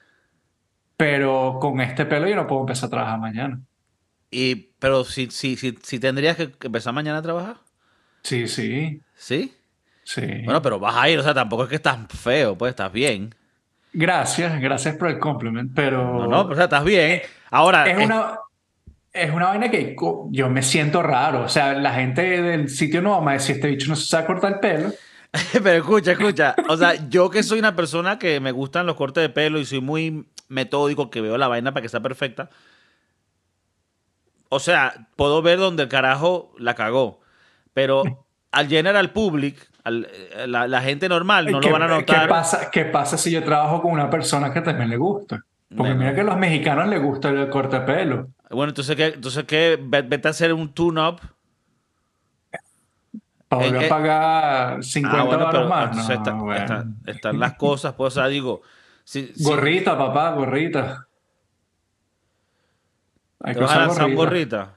Pero 0.97 1.59
con 1.61 1.81
este 1.81 2.07
pelo 2.07 2.29
yo 2.29 2.37
no 2.37 2.47
puedo 2.47 2.63
empezar 2.63 2.89
a 2.89 2.91
trabajar 2.91 3.19
mañana. 3.21 3.61
Y, 4.31 4.73
pero 4.79 5.05
si, 5.05 5.31
si, 5.31 5.57
si, 5.57 5.77
si 5.83 5.99
tendrías 5.99 6.37
que 6.37 6.53
empezar 6.63 6.93
mañana 6.93 7.19
a 7.19 7.23
trabajar. 7.23 7.57
Sí, 8.23 8.47
sí, 8.47 9.01
¿Sí? 9.15 9.55
sí. 10.05 10.43
Bueno, 10.45 10.61
pero 10.63 10.79
vas 10.79 10.97
a 10.97 11.09
ir, 11.09 11.19
o 11.19 11.23
sea, 11.23 11.35
tampoco 11.35 11.65
es 11.65 11.69
que 11.71 11.77
estás 11.77 11.99
feo, 12.09 12.57
pues 12.59 12.71
estás 12.71 12.93
bien. 12.93 13.35
Gracias, 13.99 14.61
gracias 14.61 14.95
por 14.95 15.09
el 15.09 15.19
compliment, 15.19 15.73
pero... 15.75 16.21
No, 16.21 16.27
no, 16.29 16.41
o 16.43 16.55
sea, 16.55 16.65
estás 16.65 16.85
bien. 16.85 17.21
Ahora, 17.51 17.85
es 17.91 17.99
una, 17.99 18.39
es 19.13 19.33
una 19.33 19.47
vaina 19.47 19.69
que 19.73 19.97
yo 20.31 20.49
me 20.49 20.63
siento 20.63 21.03
raro. 21.03 21.43
O 21.43 21.49
sea, 21.49 21.73
la 21.73 21.93
gente 21.95 22.23
del 22.41 22.69
sitio 22.69 23.03
no 23.03 23.21
va 23.25 23.33
a 23.33 23.35
decir, 23.35 23.57
este 23.57 23.67
bicho 23.67 23.89
no 23.89 23.97
se 23.97 24.07
sabe 24.07 24.29
cortar 24.29 24.53
el 24.53 24.61
pelo. 24.61 24.93
pero 25.53 25.79
escucha, 25.79 26.13
escucha. 26.13 26.55
O 26.69 26.77
sea, 26.77 27.09
yo 27.09 27.29
que 27.29 27.43
soy 27.43 27.59
una 27.59 27.75
persona 27.75 28.21
que 28.21 28.39
me 28.39 28.53
gustan 28.53 28.87
los 28.87 28.95
cortes 28.95 29.21
de 29.21 29.31
pelo 29.31 29.59
y 29.59 29.65
soy 29.65 29.81
muy 29.81 30.29
metódico, 30.47 31.11
que 31.11 31.21
veo 31.21 31.37
la 31.37 31.49
vaina 31.49 31.73
para 31.73 31.83
que 31.83 31.89
sea 31.89 31.99
perfecta. 31.99 32.51
O 34.49 34.61
sea, 34.61 35.09
puedo 35.17 35.43
ver 35.43 35.59
donde 35.59 35.83
el 35.83 35.89
carajo 35.89 36.53
la 36.57 36.77
cagó. 36.77 37.19
Pero 37.75 38.05
al 38.53 38.69
general 38.69 39.11
public, 39.11 39.57
al- 39.89 40.09
eh, 40.11 40.47
la, 40.47 40.69
la 40.69 40.81
gente 40.83 41.09
normal, 41.09 41.51
no 41.51 41.61
¿Qué- 41.61 41.67
lo 41.69 41.73
van 41.73 41.83
a 41.83 41.89
notar. 41.89 42.23
¿Qué 42.23 42.29
pasa, 42.29 42.71
¿Qué 42.71 42.85
pasa 42.85 43.19
si 43.19 43.31
yo 43.31 43.43
trabajo 43.43 43.83
con 43.83 43.93
una 43.93 44.09
persona 44.09 44.53
que 44.53 44.61
también 44.61 44.91
le 44.91 44.97
gusta? 44.97 45.43
Porque 45.77 45.95
mira 45.95 46.15
que 46.15 46.21
a 46.23 46.25
los 46.25 46.37
mexicanos 46.39 46.89
les 46.89 47.03
gusta 47.03 47.29
el 47.29 47.49
corte 47.51 47.81
de 47.81 47.85
pelo. 47.87 48.29
Bueno, 48.51 48.71
entonces, 48.71 48.97
¿qué? 48.97 49.07
Entonces, 49.09 49.45
¿qué? 49.45 49.79
Ve- 49.81 50.03
Vete 50.03 50.29
a 50.29 50.31
hacer 50.31 50.53
un 50.55 50.73
tune-up. 50.73 51.21
Para 53.49 53.65
Eh, 53.65 53.69
volver 53.69 53.83
eh, 53.83 53.87
a 53.87 53.89
pagar 53.89 54.85
50 54.85 55.21
Ah, 55.21 55.25
bueno, 55.25 55.45
baros 55.45 55.53
pero 55.63 55.69
más. 55.69 55.97
No, 56.09 56.15
está- 56.15 56.33
bueno. 56.33 56.61
está- 56.61 56.85
están 57.07 57.39
las 57.41 57.55
cosas, 57.55 57.95
pues, 57.95 58.15
o 58.15 58.21
sea, 58.21 58.29
digo, 58.29 58.63
si, 59.05 59.27
si 59.35 59.43
Gorrita, 59.45 59.97
papá, 59.97 60.31
gorrita. 60.33 61.07
Hay 63.41 63.55
te 63.55 63.59
que 63.61 63.65
vas 63.65 63.71
a 63.71 63.75
usar 63.75 63.87
lanzar 63.87 64.05
un 64.07 64.15
gorrita. 64.17 64.57
gorrita, 64.57 64.75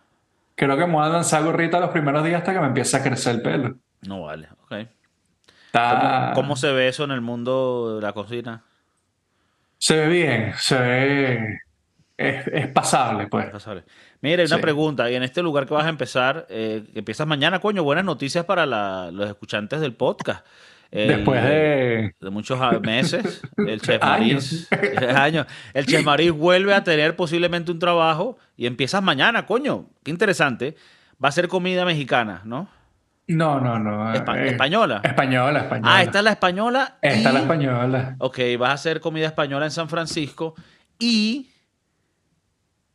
Creo 0.55 0.77
que 0.77 0.85
me 0.85 0.93
voy 0.93 1.05
a 1.05 1.09
lanzar 1.09 1.43
gorrita 1.43 1.79
los 1.79 1.89
primeros 1.89 2.23
días 2.23 2.39
hasta 2.41 2.53
que 2.53 2.59
me 2.59 2.67
empiece 2.67 2.95
a 2.97 3.01
crecer 3.03 3.35
el 3.35 3.41
pelo. 3.41 3.75
no 4.03 4.21
vale, 4.23 4.47
ok. 4.63 4.73
¿Cómo, 5.71 5.85
Está... 5.85 6.31
cómo 6.35 6.55
se 6.55 6.71
ve 6.71 6.87
eso 6.87 7.03
en 7.03 7.11
el 7.11 7.21
mundo 7.21 7.95
de 7.95 8.01
la 8.01 8.13
cocina? 8.13 8.63
Se 9.77 9.95
ve 9.95 10.07
bien, 10.07 10.53
se 10.57 10.77
ve... 10.77 11.59
Es, 12.17 12.45
es 12.47 12.67
pasable, 12.67 13.25
pues. 13.27 13.51
No 13.51 13.59
sabe. 13.59 13.83
Mira, 14.21 14.41
hay 14.43 14.45
una 14.47 14.57
Sí. 14.57 14.61
pregunta, 14.61 15.09
y 15.09 15.15
en 15.15 15.23
este 15.23 15.41
lugar 15.41 15.65
que 15.65 15.73
vas 15.73 15.85
a 15.85 15.89
empezar, 15.89 16.45
eh, 16.49 16.83
que 16.93 16.99
empiezas 16.99 17.25
mañana, 17.25 17.59
coño, 17.59 17.83
buenas 17.83 18.05
noticias 18.05 18.45
para 18.45 18.67
la- 18.67 19.09
los 19.11 19.27
escuchantes 19.27 19.79
del 19.81 19.93
podcast. 19.95 20.45
Después 20.91 21.41
de... 21.41 22.13
de 22.19 22.29
muchos 22.29 22.59
meses, 22.81 23.41
el 23.65 23.81
Chef 23.81 24.01
Maris, 24.03 24.67
años. 25.15 25.47
El 25.73 25.85
Chef 25.87 26.03
Maris 26.05 26.31
vuelve 26.31 26.73
a 26.75 26.83
tener 26.83 27.15
posiblemente 27.15 27.71
un 27.71 27.79
trabajo 27.79 28.37
y 28.57 28.67
empiezas 28.67 29.01
mañana, 29.01 29.45
coño. 29.47 29.87
Qué 30.03 30.11
interesante. 30.11 30.75
Va 31.23 31.29
a 31.29 31.31
ser 31.31 31.47
comida 31.47 31.85
mexicana, 31.85 32.41
¿no? 32.43 32.67
No, 33.27 33.59
no, 33.59 33.79
no. 33.79 34.13
Eh, 34.13 34.17
española. 34.49 35.01
Española, 35.03 35.59
española. 35.59 35.95
Ah, 35.95 36.03
esta 36.03 36.17
es 36.19 36.23
la 36.23 36.31
española. 36.31 36.97
Esta 37.01 37.29
es 37.29 37.33
la 37.33 37.39
española. 37.41 38.15
Ok, 38.19 38.39
vas 38.59 38.69
a 38.71 38.73
hacer 38.73 38.99
comida 38.99 39.27
española 39.27 39.65
en 39.65 39.71
San 39.71 39.89
Francisco 39.89 40.55
y 40.99 41.49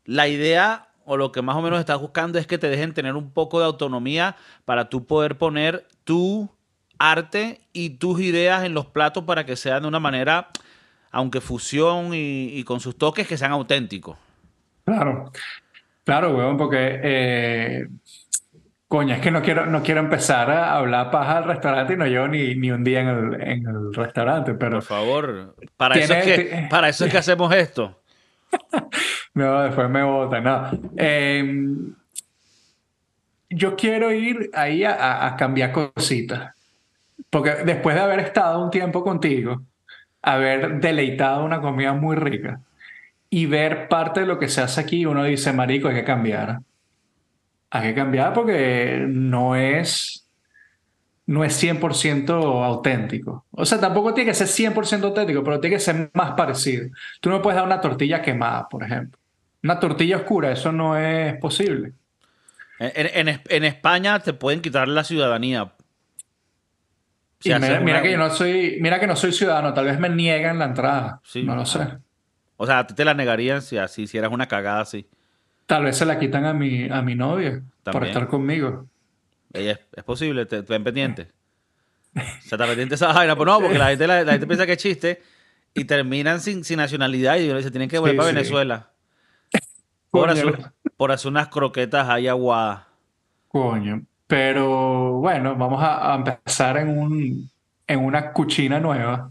la 0.04 0.28
idea 0.28 0.88
o 1.06 1.16
lo 1.16 1.32
que 1.32 1.40
más 1.40 1.56
o 1.56 1.62
menos 1.62 1.78
estás 1.78 2.00
buscando 2.00 2.38
es 2.38 2.46
que 2.46 2.58
te 2.58 2.68
dejen 2.68 2.92
tener 2.92 3.14
un 3.14 3.30
poco 3.30 3.60
de 3.60 3.66
autonomía 3.66 4.36
para 4.64 4.88
tú 4.88 5.06
poder 5.06 5.38
poner 5.38 5.86
tu 6.04 6.50
arte 6.98 7.60
y 7.72 7.90
tus 7.90 8.20
ideas 8.20 8.64
en 8.64 8.74
los 8.74 8.86
platos 8.86 9.24
para 9.24 9.46
que 9.46 9.54
sean 9.54 9.82
de 9.82 9.88
una 9.88 10.00
manera, 10.00 10.48
aunque 11.12 11.40
fusión 11.40 12.10
y, 12.12 12.62
con 12.64 12.80
sus 12.80 12.98
toques, 12.98 13.26
que 13.28 13.36
sean 13.36 13.52
auténticos. 13.52 14.16
Claro, 14.84 15.30
claro, 16.04 16.36
weón, 16.36 16.56
porque, 16.56 17.00
eh, 17.02 17.88
coño, 18.88 19.14
es 19.14 19.20
que 19.20 19.30
no 19.30 19.42
quiero, 19.42 19.66
no 19.66 19.82
quiero 19.82 20.00
empezar 20.00 20.50
a 20.50 20.76
hablar 20.76 21.10
paja 21.10 21.38
al 21.38 21.44
restaurante 21.44 21.94
y 21.94 21.96
no 21.96 22.06
llevo 22.06 22.28
ni, 22.28 22.54
ni 22.54 22.70
un 22.70 22.84
día 22.84 23.00
en 23.00 23.08
el, 23.08 23.40
en 23.40 23.66
el, 23.66 23.94
restaurante, 23.94 24.54
pero... 24.54 24.76
Por 24.76 24.82
favor, 24.82 25.56
para, 25.76 25.96
eso 25.96 26.14
es, 26.14 26.24
que, 26.24 26.66
para 26.70 26.88
eso 26.88 27.04
es 27.04 27.12
que 27.12 27.18
hacemos 27.18 27.52
esto. 27.54 28.00
no, 29.34 29.62
después 29.62 29.90
me 29.90 30.02
votan, 30.02 30.44
no. 30.44 30.70
Em, 30.96 31.94
yo 33.50 33.76
quiero 33.76 34.12
ir 34.12 34.50
ahí 34.54 34.84
a, 34.84 35.26
a 35.26 35.36
cambiar 35.36 35.72
cositas. 35.72 36.54
Porque 37.30 37.50
después 37.64 37.96
de 37.96 38.02
haber 38.02 38.20
estado 38.20 38.62
un 38.62 38.70
tiempo 38.70 39.02
contigo, 39.02 39.62
haber 40.22 40.80
deleitado 40.80 41.44
una 41.44 41.60
comida 41.60 41.92
muy 41.92 42.16
rica 42.16 42.60
y 43.30 43.46
ver 43.46 43.88
parte 43.88 44.20
de 44.20 44.26
lo 44.26 44.38
que 44.38 44.48
se 44.48 44.60
hace 44.60 44.80
aquí, 44.80 45.06
uno 45.06 45.24
dice, 45.24 45.52
marico, 45.52 45.88
hay 45.88 45.94
que 45.94 46.04
cambiar. 46.04 46.60
Hay 47.82 47.88
que 47.88 47.94
cambiar 47.94 48.32
porque 48.32 49.04
no 49.08 49.56
es, 49.56 50.26
no 51.26 51.44
es 51.44 51.62
100% 51.62 52.30
auténtico. 52.64 53.46
O 53.50 53.64
sea, 53.64 53.80
tampoco 53.80 54.14
tiene 54.14 54.30
que 54.30 54.34
ser 54.34 54.48
100% 54.48 55.04
auténtico, 55.04 55.42
pero 55.42 55.60
tiene 55.60 55.76
que 55.76 55.80
ser 55.80 56.10
más 56.14 56.32
parecido. 56.32 56.88
Tú 57.20 57.30
no 57.30 57.42
puedes 57.42 57.56
dar 57.56 57.66
una 57.66 57.80
tortilla 57.80 58.22
quemada, 58.22 58.68
por 58.68 58.82
ejemplo. 58.82 59.18
Una 59.62 59.80
tortilla 59.80 60.16
oscura, 60.16 60.52
eso 60.52 60.70
no 60.72 60.96
es 60.96 61.36
posible. 61.38 61.92
En, 62.78 63.28
en, 63.28 63.40
en 63.48 63.64
España 63.64 64.18
te 64.20 64.32
pueden 64.32 64.60
quitar 64.60 64.86
la 64.86 65.02
ciudadanía 65.02 65.72
mira, 67.82 68.02
que 68.02 68.10
yo 68.10 68.18
no 68.18 68.30
soy, 68.30 68.78
mira 68.80 69.00
que 69.00 69.06
no 69.06 69.16
soy 69.16 69.32
ciudadano, 69.32 69.72
tal 69.74 69.86
vez 69.86 69.98
me 69.98 70.08
niegan 70.08 70.58
la 70.58 70.66
entrada. 70.66 71.20
no 71.42 71.56
lo 71.56 71.66
sé. 71.66 71.80
O 72.56 72.66
sea, 72.66 72.80
a 72.80 72.86
ti 72.86 72.94
te 72.94 73.04
la 73.04 73.14
negarían 73.14 73.62
si 73.62 73.76
así 73.76 74.02
hicieras 74.02 74.32
una 74.32 74.46
cagada 74.46 74.80
así. 74.80 75.08
Tal 75.66 75.84
vez 75.84 75.96
se 75.96 76.06
la 76.06 76.18
quitan 76.18 76.44
a 76.44 76.54
mi, 76.54 76.88
a 76.88 77.02
mi 77.02 77.14
novia 77.14 77.62
por 77.84 78.04
estar 78.04 78.28
conmigo. 78.28 78.86
Ella 79.52 79.78
es, 79.94 80.04
posible, 80.04 80.46
te, 80.46 80.62
ven 80.62 80.84
pendiente. 80.84 81.28
o 82.14 82.20
sea, 82.20 82.56
está 82.56 82.66
pendiente 82.66 82.94
esa 82.94 83.12
vaina. 83.12 83.34
Pues 83.36 83.46
no, 83.46 83.60
porque 83.60 83.78
la 83.78 83.88
gente, 83.88 84.06
la, 84.06 84.24
gente 84.24 84.46
piensa 84.46 84.66
que 84.66 84.72
es 84.72 84.78
chiste 84.78 85.22
y 85.74 85.84
terminan 85.84 86.40
sin, 86.40 86.64
sin 86.64 86.78
nacionalidad 86.78 87.36
y 87.36 87.62
se 87.62 87.70
tienen 87.70 87.88
que 87.88 87.98
volver 87.98 88.16
para 88.16 88.28
Venezuela. 88.28 88.90
Por 90.10 90.30
hacer, 90.30 90.58
por 90.96 91.12
hacer 91.12 91.30
unas 91.30 91.48
croquetas 91.48 92.08
ahí 92.08 92.26
aguadas. 92.26 92.84
Coño. 93.48 94.02
Pero 94.26 95.12
bueno, 95.20 95.54
vamos 95.54 95.80
a, 95.82 96.14
empezar 96.14 96.78
en, 96.78 96.88
un, 96.88 97.50
en 97.86 98.00
una 98.00 98.32
cuchina 98.32 98.80
nueva, 98.80 99.30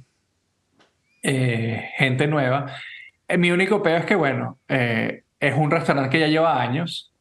eh, 1.21 1.89
gente 1.97 2.27
nueva. 2.27 2.67
Eh, 3.27 3.37
mi 3.37 3.51
único 3.51 3.83
peor 3.83 4.01
es 4.01 4.05
que, 4.05 4.15
bueno, 4.15 4.59
eh, 4.69 5.24
es 5.39 5.55
un 5.55 5.71
restaurante 5.71 6.09
que 6.09 6.19
ya 6.19 6.27
lleva 6.27 6.61
años 6.61 7.11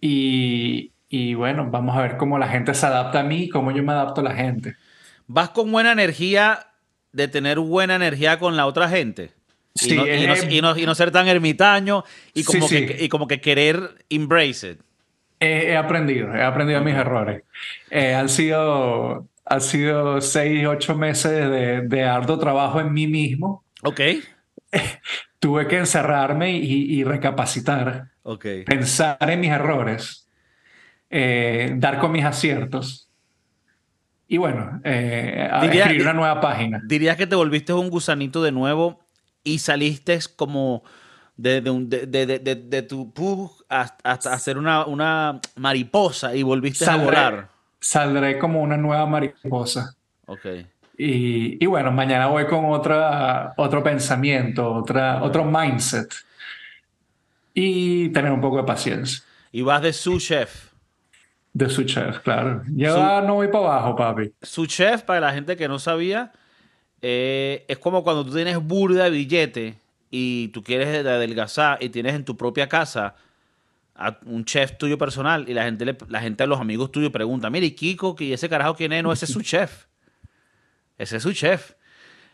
y, 0.00 0.92
y, 1.08 1.34
bueno, 1.34 1.68
vamos 1.70 1.96
a 1.96 2.02
ver 2.02 2.16
cómo 2.16 2.38
la 2.38 2.48
gente 2.48 2.74
se 2.74 2.86
adapta 2.86 3.20
a 3.20 3.22
mí 3.22 3.44
y 3.44 3.48
cómo 3.48 3.70
yo 3.72 3.82
me 3.82 3.92
adapto 3.92 4.20
a 4.20 4.24
la 4.24 4.34
gente. 4.34 4.76
¿Vas 5.26 5.50
con 5.50 5.70
buena 5.70 5.92
energía 5.92 6.68
de 7.12 7.28
tener 7.28 7.58
buena 7.58 7.96
energía 7.96 8.38
con 8.38 8.56
la 8.56 8.66
otra 8.66 8.88
gente? 8.88 9.32
Sí, 9.74 9.92
y, 9.92 9.96
no, 9.96 10.06
y, 10.06 10.60
no, 10.60 10.76
y, 10.78 10.86
no, 10.86 10.94
ser 10.94 11.10
tan 11.10 11.28
ermitaño 11.28 12.04
y 12.34 12.42
como, 12.44 12.68
que, 12.68 12.96
y 13.00 13.08
como 13.08 13.26
que 13.28 13.40
querer 13.40 14.04
embrace 14.08 14.72
it. 14.72 14.80
He, 15.38 15.74
aprendido, 15.76 16.34
he 16.34 16.42
aprendido 16.42 16.82
mis 16.82 16.94
errores. 16.94 17.44
Eh, 17.90 18.14
han, 18.14 18.28
sido, 18.28 19.26
han 19.46 19.60
sido 19.60 20.20
seis, 20.20 20.66
ocho 20.66 20.94
meses 20.96 21.30
de, 21.30 21.82
de 21.82 22.04
arduo 22.04 22.38
trabajo 22.38 22.80
en 22.80 22.92
mí 22.92 23.06
mismo. 23.06 23.64
Ok. 23.82 24.00
Tuve 25.40 25.66
que 25.66 25.78
encerrarme 25.78 26.52
y, 26.52 27.02
recapacitar. 27.02 28.10
Ok. 28.22 28.46
Pensar 28.66 29.18
en 29.28 29.40
mis 29.40 29.50
errores. 29.50 30.28
Eh, 31.08 31.72
dar 31.76 31.98
con 31.98 32.12
mis 32.12 32.24
aciertos. 32.24 33.08
Y 34.28 34.36
bueno, 34.36 34.80
eh, 34.84 35.50
escribir 35.62 36.02
una 36.02 36.12
nueva 36.12 36.40
página. 36.40 36.80
¿Dirías 36.86 37.16
que 37.16 37.26
te 37.26 37.34
volviste 37.34 37.72
un 37.72 37.90
gusanito 37.90 38.42
de 38.42 38.52
nuevo 38.52 39.00
y 39.42 39.58
saliste 39.58 40.18
como 40.36 40.84
de, 41.40 41.60
de, 41.60 42.58
de, 42.58 42.82
tu 42.82 43.12
pug 43.12 43.50
hasta, 43.68 44.32
hacer 44.32 44.58
una, 44.58 44.84
una, 44.84 45.40
mariposa 45.56 46.34
y 46.34 46.42
volviste 46.42 46.84
a 46.84 46.96
volar. 46.96 47.48
Saldré 47.80 48.38
como 48.38 48.62
una 48.62 48.76
nueva 48.76 49.06
mariposa. 49.06 49.94
Ok. 50.26 50.46
Y, 51.02 51.56
y, 51.64 51.66
bueno, 51.66 51.90
mañana 51.90 52.26
voy 52.26 52.44
con 52.44 52.66
otra, 52.66 53.54
otro 53.56 53.82
pensamiento, 53.82 54.70
otra, 54.70 55.22
otro 55.22 55.46
mindset. 55.46 56.12
Y 57.54 58.10
tener 58.10 58.30
un 58.30 58.40
poco 58.42 58.58
de 58.58 58.64
paciencia. 58.64 59.24
Y 59.50 59.62
vas 59.62 59.80
de 59.80 59.94
su 59.94 60.20
chef. 60.20 60.72
De 61.54 61.70
su 61.70 61.84
chef, 61.84 62.18
claro. 62.18 62.62
Yo 62.68 63.22
no 63.22 63.36
voy 63.36 63.48
para 63.48 63.64
abajo, 63.64 63.96
papi. 63.96 64.30
Su 64.42 64.66
chef, 64.66 65.00
para 65.00 65.20
la 65.20 65.32
gente 65.32 65.56
que 65.56 65.68
no 65.68 65.78
sabía, 65.78 66.32
eh, 67.00 67.64
es 67.66 67.78
como 67.78 68.04
cuando 68.04 68.22
tú 68.22 68.34
tienes 68.34 68.58
burda 68.58 69.04
de 69.04 69.10
billete 69.10 69.76
y 70.10 70.48
tú 70.48 70.62
quieres 70.62 71.06
adelgazar 71.06 71.82
y 71.82 71.88
tienes 71.88 72.14
en 72.14 72.26
tu 72.26 72.36
propia 72.36 72.68
casa 72.68 73.14
a 73.94 74.18
un 74.26 74.44
chef 74.44 74.76
tuyo 74.76 74.98
personal 74.98 75.48
y 75.48 75.54
la 75.54 75.64
gente, 75.64 75.96
la 76.08 76.20
gente 76.20 76.42
de 76.42 76.46
los 76.46 76.60
amigos 76.60 76.92
tuyos 76.92 77.10
pregunta, 77.10 77.48
mire, 77.48 77.64
¿y 77.64 77.70
Kiko, 77.70 78.16
¿y 78.18 78.34
ese 78.34 78.50
carajo 78.50 78.74
quién 78.74 78.92
es? 78.92 79.02
No, 79.02 79.14
ese 79.14 79.24
es 79.24 79.32
su 79.32 79.40
chef. 79.42 79.88
Ese 81.00 81.16
es 81.16 81.22
su 81.22 81.32
chef. 81.32 81.72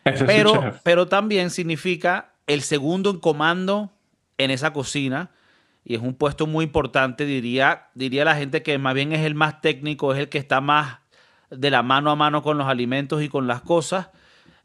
pero, 0.03 0.73
pero 0.83 1.07
también 1.07 1.49
significa 1.49 2.33
el 2.47 2.61
segundo 2.61 3.09
en 3.09 3.19
comando 3.19 3.91
en 4.37 4.51
esa 4.51 4.73
cocina 4.73 5.31
y 5.83 5.95
es 5.95 6.01
un 6.01 6.15
puesto 6.15 6.47
muy 6.47 6.65
importante, 6.65 7.25
diría, 7.25 7.87
diría 7.93 8.25
la 8.25 8.35
gente 8.35 8.61
que 8.61 8.77
más 8.77 8.93
bien 8.93 9.13
es 9.13 9.25
el 9.25 9.35
más 9.35 9.61
técnico, 9.61 10.13
es 10.13 10.19
el 10.19 10.27
que 10.27 10.37
está 10.37 10.59
más 10.59 10.99
de 11.49 11.71
la 11.71 11.81
mano 11.81 12.11
a 12.11 12.15
mano 12.17 12.43
con 12.43 12.57
los 12.57 12.67
alimentos 12.67 13.23
y 13.23 13.29
con 13.29 13.47
las 13.47 13.61
cosas 13.61 14.09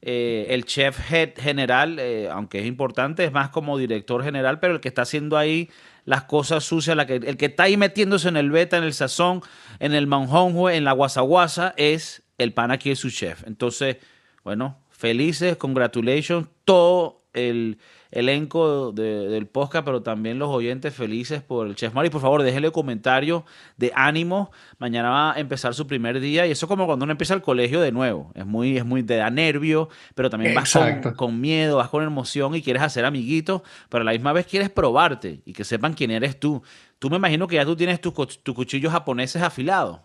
eh, 0.01 0.47
el 0.49 0.65
chef 0.65 1.13
head 1.13 1.35
general, 1.37 2.01
eh, 2.01 2.29
aunque 2.29 2.59
es 2.59 2.67
importante, 2.67 3.25
es 3.25 3.31
más 3.31 3.51
como 3.51 3.79
director 3.79 4.25
general, 4.25 4.59
pero 4.59 4.75
el 4.75 4.81
que 4.81 4.89
está 4.89 5.03
haciendo 5.03 5.39
ahí 5.39 5.71
las 6.05 6.25
cosas 6.25 6.65
sucias, 6.65 6.97
la 6.97 7.07
que, 7.07 7.15
el 7.15 7.37
que 7.37 7.47
está 7.47 7.65
ahí 7.65 7.77
metiéndose 7.77 8.29
en 8.29 8.37
el 8.37 8.51
beta, 8.51 8.77
en 8.77 8.83
el 8.83 8.95
sazón, 8.95 9.43
en 9.79 9.95
el 9.95 10.09
manjonjue, 10.09 10.75
en 10.75 10.83
la 10.83 10.91
guasaguasa, 10.91 11.73
es 11.77 12.22
el 12.43 12.53
pan 12.53 12.71
aquí 12.71 12.91
es 12.91 12.99
su 12.99 13.11
chef. 13.11 13.47
Entonces, 13.47 13.97
bueno, 14.45 14.79
felices, 14.91 15.57
congratulations, 15.57 16.49
todo 16.65 17.23
el 17.33 17.79
elenco 18.11 18.93
del 18.93 19.47
podcast, 19.47 19.85
pero 19.85 20.03
también 20.03 20.39
los 20.39 20.51
oyentes 20.51 20.95
felices 20.95 21.43
por 21.43 21.67
el 21.67 21.75
Chef 21.75 21.95
Mari. 21.95 22.11
Por 22.11 22.21
favor, 22.21 22.43
déjenle 22.43 22.71
comentario 22.71 23.45
de 23.79 23.91
ánimo. 23.95 24.51
Mañana 24.79 25.11
va 25.11 25.33
a 25.33 25.41
empezar 25.41 25.75
su 25.75 25.87
primer 25.87 26.21
día 26.21 26.47
y 26.47 26.51
eso 26.51 26.69
como 26.69 26.87
cuando 26.87 27.05
uno 27.05 27.13
empieza 27.13 27.35
el 27.35 27.41
colegio 27.41 27.81
de 27.81 27.91
nuevo. 27.91 28.31
Es 28.35 28.45
muy, 28.45 28.77
es 28.77 28.85
muy, 28.85 29.03
de 29.03 29.17
da 29.17 29.31
nervio, 29.31 29.89
pero 30.15 30.29
también 30.29 30.55
vas 30.55 30.77
con, 31.17 31.41
miedo, 31.41 31.79
vas 31.79 31.89
con 31.89 32.05
emoción 32.05 32.55
y 32.55 32.63
quieres 32.63 32.83
hacer 32.83 33.05
amiguitos, 33.05 33.63
pero 33.89 34.03
a 34.03 34.05
la 34.05 34.13
misma 34.13 34.33
vez 34.33 34.47
quieres 34.47 34.69
probarte 34.69 35.41
y 35.47 35.53
que 35.55 35.65
sepan 35.65 35.95
quién 35.95 36.11
eres 36.11 36.39
tú. 36.39 36.63
Tú 36.99 37.09
me 37.09 37.17
imagino 37.17 37.49
que 37.49 37.57
ya 37.57 37.65
tú 37.65 37.75
tienes 37.75 38.01
tus 38.01 38.43
tu 38.43 38.55
cuchillos 38.55 38.93
japoneses 38.93 39.43
afilados. 39.43 40.01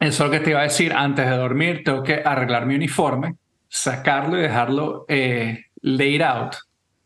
Eso 0.00 0.24
es 0.24 0.30
lo 0.30 0.30
que 0.30 0.40
te 0.40 0.50
iba 0.50 0.60
a 0.60 0.64
decir. 0.64 0.92
Antes 0.92 1.28
de 1.28 1.36
dormir, 1.36 1.82
tengo 1.84 2.02
que 2.02 2.22
arreglar 2.24 2.66
mi 2.66 2.74
uniforme, 2.74 3.36
sacarlo 3.68 4.38
y 4.38 4.42
dejarlo 4.42 5.04
eh, 5.08 5.66
laid 5.82 6.22
out 6.22 6.56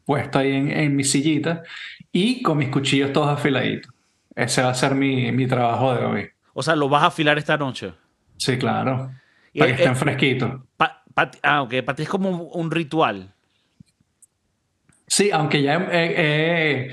puesto 0.04 0.38
ahí 0.38 0.52
en, 0.52 0.94
mi 0.94 1.04
sillita 1.04 1.62
y 2.12 2.42
con 2.42 2.59
mis 2.59 2.68
cuchillos 2.68 3.12
todos 3.12 3.28
afiladitos. 3.28 3.92
Ese 4.35 4.62
va 4.62 4.70
a 4.70 4.74
ser 4.74 4.94
mi, 4.94 5.33
mi 5.33 5.46
trabajo 5.46 5.94
de 5.94 6.04
hoy. 6.04 6.28
O 6.52 6.62
sea, 6.62 6.76
¿lo 6.76 6.88
vas 6.88 7.02
a 7.02 7.07
afilar 7.07 7.38
esta 7.38 7.57
noche? 7.57 7.92
Sí, 8.37 8.59
claro. 8.59 9.11
Para 9.57 9.66
que 9.66 9.83
estén 9.83 9.96
fresquitos. 9.96 10.61
ah, 11.42 11.62
ok. 11.62 11.74
Para 11.85 11.96
ti 11.96 12.02
es 12.02 12.09
como 12.09 12.30
un, 12.30 12.70
ritual. 12.70 13.33
Sí, 15.07 15.30
aunque 15.33 15.62
ya 15.62 15.88
he, 15.92 16.90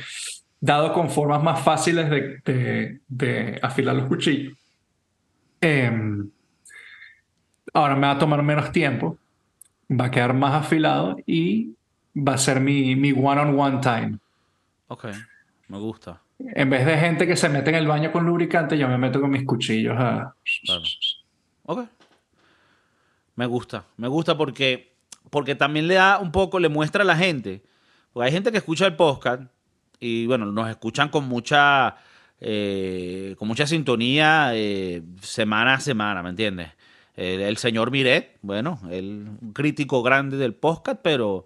dado 0.59 0.93
con 0.93 1.09
formas 1.09 1.41
más 1.41 1.61
fáciles 1.61 2.09
de, 2.09 2.99
de, 3.07 3.59
afilar 3.61 3.95
los 3.95 4.05
cuchillos. 4.05 4.53
Em, 5.61 6.29
ahora 7.73 7.95
me 7.95 8.07
va 8.07 8.11
a 8.11 8.19
tomar 8.19 8.41
menos 8.43 8.71
tiempo, 8.71 9.17
va 9.89 10.05
a 10.05 10.11
quedar 10.11 10.33
más 10.33 10.53
afilado 10.53 11.17
y 11.25 11.75
va 12.15 12.33
a 12.33 12.37
ser 12.37 12.59
mi, 12.59 12.95
mi 12.95 13.11
one-on-one 13.11 13.79
time. 13.79 14.17
Ok, 14.87 15.05
me 15.67 15.77
gusta. 15.77 16.21
En 16.39 16.69
vez 16.69 16.85
de 16.85 16.97
gente 16.97 17.27
que 17.27 17.35
se 17.35 17.49
mete 17.49 17.69
en 17.69 17.75
el 17.75 17.87
baño 17.87 18.11
con 18.11 18.25
lubricante, 18.25 18.77
yo 18.77 18.87
me 18.87 18.97
meto 18.97 19.21
con 19.21 19.29
mis 19.29 19.45
cuchillos 19.45 19.95
a... 19.97 20.33
Claro. 20.65 20.81
Ok. 21.63 21.85
Me 23.35 23.45
gusta, 23.45 23.85
me 23.97 24.07
gusta 24.07 24.37
porque, 24.37 24.95
porque 25.29 25.55
también 25.55 25.87
le 25.87 25.95
da 25.95 26.19
un 26.19 26.31
poco, 26.31 26.59
le 26.59 26.69
muestra 26.69 27.03
a 27.03 27.05
la 27.05 27.15
gente. 27.15 27.63
Porque 28.11 28.27
hay 28.27 28.31
gente 28.33 28.51
que 28.51 28.57
escucha 28.57 28.85
el 28.87 28.95
podcast 28.95 29.43
y 29.99 30.25
bueno, 30.25 30.47
nos 30.47 30.69
escuchan 30.69 31.09
con 31.09 31.27
mucha, 31.27 31.95
eh, 32.43 33.35
con 33.37 33.47
mucha 33.47 33.67
sintonía 33.67 34.51
eh, 34.55 35.03
semana 35.21 35.75
a 35.75 35.79
semana, 35.79 36.23
¿me 36.23 36.29
entiendes? 36.29 36.69
El, 37.15 37.41
el 37.41 37.57
señor 37.57 37.91
Miret, 37.91 38.37
bueno, 38.41 38.79
el 38.89 39.27
un 39.39 39.53
crítico 39.53 40.01
grande 40.01 40.37
del 40.37 40.55
podcast, 40.55 40.99
pero, 41.03 41.45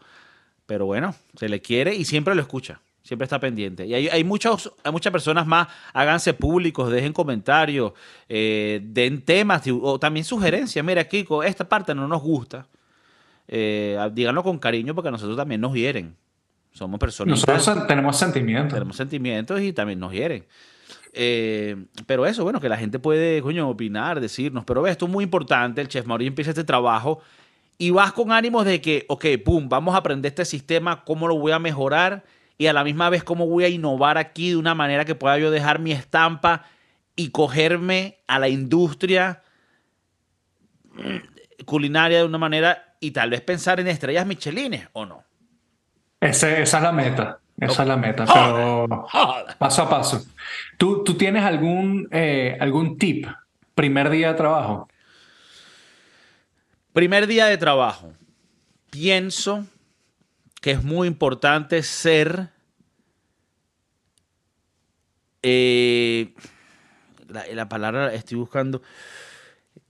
pero 0.66 0.86
bueno, 0.86 1.14
se 1.36 1.50
le 1.50 1.62
quiere 1.62 1.94
y 1.94 2.06
siempre 2.06 2.34
lo 2.34 2.42
escucha. 2.42 2.80
Siempre 3.04 3.26
está 3.26 3.40
pendiente. 3.40 3.86
Y 3.86 3.94
hay, 3.94 4.08
hay, 4.08 4.24
muchos, 4.24 4.72
hay 4.84 4.92
muchas 4.92 5.12
personas 5.12 5.46
más. 5.46 5.68
Háganse 5.94 6.34
públicos, 6.34 6.90
dejen 6.90 7.14
comentarios, 7.14 7.94
eh, 8.28 8.80
den 8.82 9.22
temas 9.22 9.62
o 9.68 10.00
también 10.00 10.24
sugerencias. 10.24 10.84
Mira, 10.84 11.04
Kiko, 11.04 11.44
esta 11.44 11.70
parte 11.70 11.94
no 11.94 12.08
nos 12.08 12.24
gusta. 12.24 12.66
Díganlo 13.48 14.42
con 14.42 14.58
cariño 14.58 14.96
porque 14.96 15.10
a 15.10 15.12
nosotros 15.12 15.38
también 15.38 15.62
nos 15.62 15.76
hieren. 15.76 16.16
Somos 16.72 17.00
personas. 17.00 17.48
Nosotros 17.48 17.86
tenemos 17.86 18.18
sentimientos. 18.18 18.74
Tenemos 18.74 18.96
sentimientos 18.96 19.62
y 19.62 19.72
también 19.72 20.00
nos 20.00 20.12
hieren. 20.12 20.46
Eh, 21.18 21.86
pero 22.06 22.26
eso, 22.26 22.44
bueno, 22.44 22.60
que 22.60 22.68
la 22.68 22.78
gente 22.78 23.00
puede, 23.00 23.42
coño, 23.42 23.70
opinar, 23.70 24.20
decirnos. 24.20 24.66
Pero 24.66 24.82
ves, 24.82 24.92
esto 24.92 25.06
es 25.06 25.12
muy 25.12 25.24
importante. 25.24 25.82
El 25.82 25.88
Chef 25.88 26.06
Mauricio 26.06 26.28
empieza 26.30 26.52
este 26.52 26.66
trabajo 26.66 27.22
y 27.78 27.90
vas 27.92 28.12
con 28.12 28.32
ánimos 28.32 28.66
de 28.66 28.82
que, 28.82 29.06
ok, 29.08 29.26
pum, 29.44 29.70
vamos 29.70 29.96
a 29.96 30.00
aprender 30.00 30.30
este 30.30 30.46
sistema, 30.46 31.04
cómo 31.06 31.28
lo 31.28 31.38
voy 31.38 31.54
a 31.54 31.60
mejorar 31.60 32.24
y 32.58 32.68
a 32.68 32.74
la 32.74 32.84
misma 32.84 33.10
vez 33.10 33.24
cómo 33.24 33.48
voy 33.48 33.64
a 33.64 33.70
innovar 33.70 34.18
aquí 34.18 34.50
de 34.50 34.58
una 34.58 34.76
manera 34.76 35.06
que 35.06 35.16
pueda 35.16 35.38
yo 35.38 35.52
dejar 35.52 35.80
mi 35.80 35.92
estampa 35.92 36.66
y 37.16 37.30
cogerme 37.30 38.20
a 38.28 38.40
la 38.40 38.50
industria 38.50 39.42
culinaria 41.66 42.20
de 42.20 42.26
una 42.26 42.38
manera 42.38 42.96
y 43.00 43.12
tal 43.12 43.30
vez 43.30 43.42
pensar 43.42 43.80
en 43.80 43.88
estrellas 43.88 44.26
michelines 44.26 44.88
o 44.94 45.06
no. 45.06 45.24
Esa 46.22 46.58
es 46.58 46.74
la 46.74 46.92
meta, 46.92 47.40
esa 47.58 47.82
es 47.84 47.88
la 47.88 47.98
meta, 47.98 48.26
pero 48.26 49.08
paso 49.58 49.82
a 49.84 49.90
paso. 49.90 50.26
¿Tú, 50.78 51.04
tú 51.04 51.16
tienes 51.16 51.44
algún, 51.44 52.08
eh, 52.12 52.58
algún 52.60 52.98
tip 52.98 53.28
primer 53.74 54.10
día 54.10 54.30
de 54.30 54.34
trabajo? 54.36 54.90
Primer 56.92 57.28
día 57.28 57.46
de 57.46 57.58
trabajo. 57.58 58.14
Pienso 58.90 59.66
que 60.62 60.72
es 60.72 60.84
muy 60.84 61.08
importante 61.08 61.82
ser 61.84 62.50
eh, 65.44 66.34
la, 67.28 67.46
la, 67.54 67.70
palabra 67.70 68.14
estoy 68.14 68.38
buscando 68.38 68.82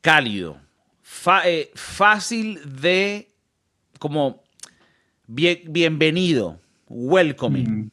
cálido, 0.02 0.60
fa, 1.02 1.48
eh, 1.48 1.72
fácil 1.76 2.60
de 2.82 3.30
como 4.00 4.44
bien, 5.28 5.62
bienvenido, 5.68 6.60
welcoming. 6.88 7.92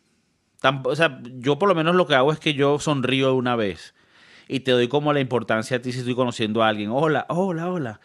Mm. 0.62 0.82
o 0.84 0.96
sea, 0.96 1.20
yo 1.38 1.58
por 1.58 1.68
lo 1.68 1.74
menos 1.74 1.94
lo 1.94 2.06
que 2.06 2.14
hago 2.14 2.32
es 2.32 2.38
que 2.38 2.54
yo 2.54 2.78
sonrío 2.78 3.34
una 3.34 3.56
vez 3.56 3.94
y 4.48 4.60
te 4.60 4.72
doy 4.72 4.88
como 4.88 5.12
la 5.12 5.20
importancia 5.20 5.76
a 5.76 5.80
ti 5.80 5.92
si 5.92 6.00
estoy 6.00 6.14
conociendo 6.14 6.62
a 6.62 6.68
alguien. 6.68 6.90
Hola, 6.90 7.26
hola, 7.28 7.70
hola. 7.70 8.00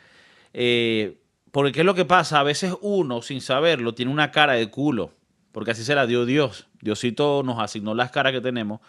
Eh, 0.53 1.19
porque 1.51 1.71
¿qué 1.71 1.79
es 1.81 1.85
lo 1.85 1.95
que 1.95 2.05
pasa? 2.05 2.39
A 2.39 2.43
veces 2.43 2.73
uno, 2.81 3.21
sin 3.21 3.41
saberlo, 3.41 3.93
tiene 3.93 4.11
una 4.11 4.31
cara 4.31 4.53
de 4.53 4.69
culo. 4.69 5.11
Porque 5.51 5.71
así 5.71 5.83
se 5.83 5.95
la 5.95 6.05
dio 6.05 6.25
Dios. 6.25 6.67
Diosito 6.81 7.41
nos 7.43 7.59
asignó 7.59 7.95
las 7.95 8.11
caras 8.11 8.31
que 8.31 8.41
tenemos. 8.41 8.79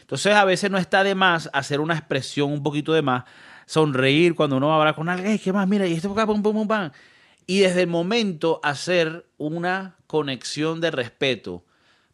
Entonces 0.00 0.34
a 0.34 0.44
veces 0.44 0.70
no 0.70 0.78
está 0.78 1.04
de 1.04 1.14
más 1.14 1.50
hacer 1.52 1.80
una 1.80 1.94
expresión 1.94 2.50
un 2.52 2.62
poquito 2.62 2.92
de 2.92 3.02
más. 3.02 3.24
Sonreír 3.66 4.34
cuando 4.34 4.56
uno 4.56 4.68
va 4.68 4.74
a 4.74 4.78
hablar 4.78 4.94
con 4.94 5.08
alguien. 5.08 5.38
¿Qué 5.38 5.52
más? 5.52 5.68
Mira, 5.68 5.86
y 5.86 5.94
esto 5.94 6.14
pum, 6.14 6.42
pum, 6.42 6.52
pum, 6.52 6.68
pam. 6.68 6.90
Y 7.46 7.60
desde 7.60 7.82
el 7.82 7.88
momento 7.88 8.60
hacer 8.62 9.26
una 9.36 9.96
conexión 10.14 10.80
de 10.80 10.92
respeto 10.92 11.64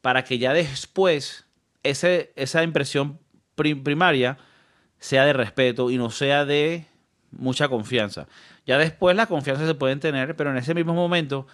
para 0.00 0.24
que 0.24 0.38
ya 0.38 0.54
después 0.54 1.44
ese, 1.82 2.32
esa 2.34 2.62
impresión 2.62 3.18
primaria 3.54 4.38
sea 4.98 5.26
de 5.26 5.34
respeto 5.34 5.90
y 5.90 5.98
no 5.98 6.08
sea 6.08 6.46
de 6.46 6.86
mucha 7.30 7.68
confianza. 7.68 8.26
Ya 8.64 8.78
después 8.78 9.14
la 9.14 9.26
confianza 9.26 9.66
se 9.66 9.74
pueden 9.74 10.00
tener, 10.00 10.34
pero 10.34 10.50
en 10.50 10.56
ese 10.56 10.72
mismo 10.72 10.94
momento, 10.94 11.46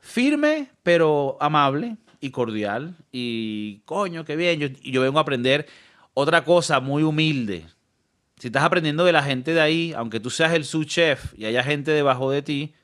firme, 0.00 0.72
pero 0.82 1.36
amable 1.40 1.96
y 2.20 2.30
cordial. 2.30 2.96
Y 3.12 3.78
coño, 3.84 4.24
qué 4.24 4.34
bien. 4.34 4.58
Yo, 4.58 4.66
yo 4.82 5.02
vengo 5.02 5.18
a 5.18 5.22
aprender 5.22 5.68
otra 6.12 6.42
cosa 6.42 6.80
muy 6.80 7.04
humilde. 7.04 7.66
Si 8.40 8.48
estás 8.48 8.64
aprendiendo 8.64 9.04
de 9.04 9.12
la 9.12 9.22
gente 9.22 9.54
de 9.54 9.60
ahí, 9.60 9.92
aunque 9.96 10.18
tú 10.18 10.28
seas 10.28 10.54
el 10.54 10.64
subchef 10.64 11.38
y 11.38 11.44
haya 11.44 11.62
gente 11.62 11.92
debajo 11.92 12.32
de 12.32 12.42
ti, 12.42 12.74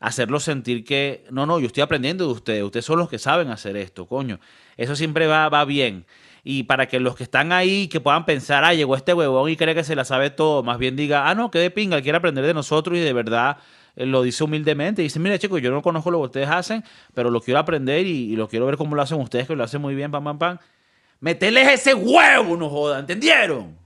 hacerlo 0.00 0.40
sentir 0.40 0.84
que, 0.84 1.24
no, 1.30 1.46
no, 1.46 1.58
yo 1.60 1.66
estoy 1.66 1.82
aprendiendo 1.82 2.26
de 2.26 2.32
ustedes, 2.32 2.62
ustedes 2.62 2.84
son 2.84 2.98
los 2.98 3.08
que 3.08 3.18
saben 3.18 3.50
hacer 3.50 3.76
esto, 3.76 4.06
coño. 4.06 4.38
Eso 4.76 4.94
siempre 4.96 5.26
va, 5.26 5.48
va 5.48 5.64
bien 5.64 6.06
y 6.50 6.62
para 6.62 6.86
que 6.86 6.98
los 6.98 7.14
que 7.14 7.24
están 7.24 7.52
ahí 7.52 7.88
que 7.88 8.00
puedan 8.00 8.24
pensar, 8.24 8.64
ah, 8.64 8.72
llegó 8.72 8.96
este 8.96 9.12
huevón 9.12 9.50
y 9.50 9.56
cree 9.56 9.74
que 9.74 9.84
se 9.84 9.94
la 9.94 10.06
sabe 10.06 10.30
todo, 10.30 10.62
más 10.62 10.78
bien 10.78 10.96
diga, 10.96 11.28
ah, 11.28 11.34
no, 11.34 11.50
que 11.50 11.58
de 11.58 11.70
pinga, 11.70 12.00
quiere 12.00 12.16
aprender 12.16 12.46
de 12.46 12.54
nosotros 12.54 12.96
y 12.96 13.00
de 13.00 13.12
verdad 13.12 13.58
eh, 13.96 14.06
lo 14.06 14.22
dice 14.22 14.44
humildemente. 14.44 15.02
Dice, 15.02 15.18
mire, 15.18 15.38
chicos, 15.38 15.60
yo 15.60 15.70
no 15.70 15.82
conozco 15.82 16.10
lo 16.10 16.20
que 16.20 16.24
ustedes 16.24 16.48
hacen, 16.48 16.82
pero 17.12 17.30
lo 17.30 17.42
quiero 17.42 17.60
aprender 17.60 18.06
y, 18.06 18.34
lo 18.34 18.48
quiero 18.48 18.64
ver 18.64 18.78
cómo 18.78 18.96
lo 18.96 19.02
hacen 19.02 19.20
ustedes, 19.20 19.46
que 19.46 19.56
lo 19.56 19.62
hacen 19.64 19.82
muy 19.82 19.94
bien, 19.94 20.10
pam, 20.10 20.24
pam, 20.24 20.38
pam. 20.38 20.58
Meterles 21.20 21.68
ese 21.68 21.94
huevo, 21.94 22.56
no 22.56 22.70
joda, 22.70 23.00
¿entendieron? 23.00 23.76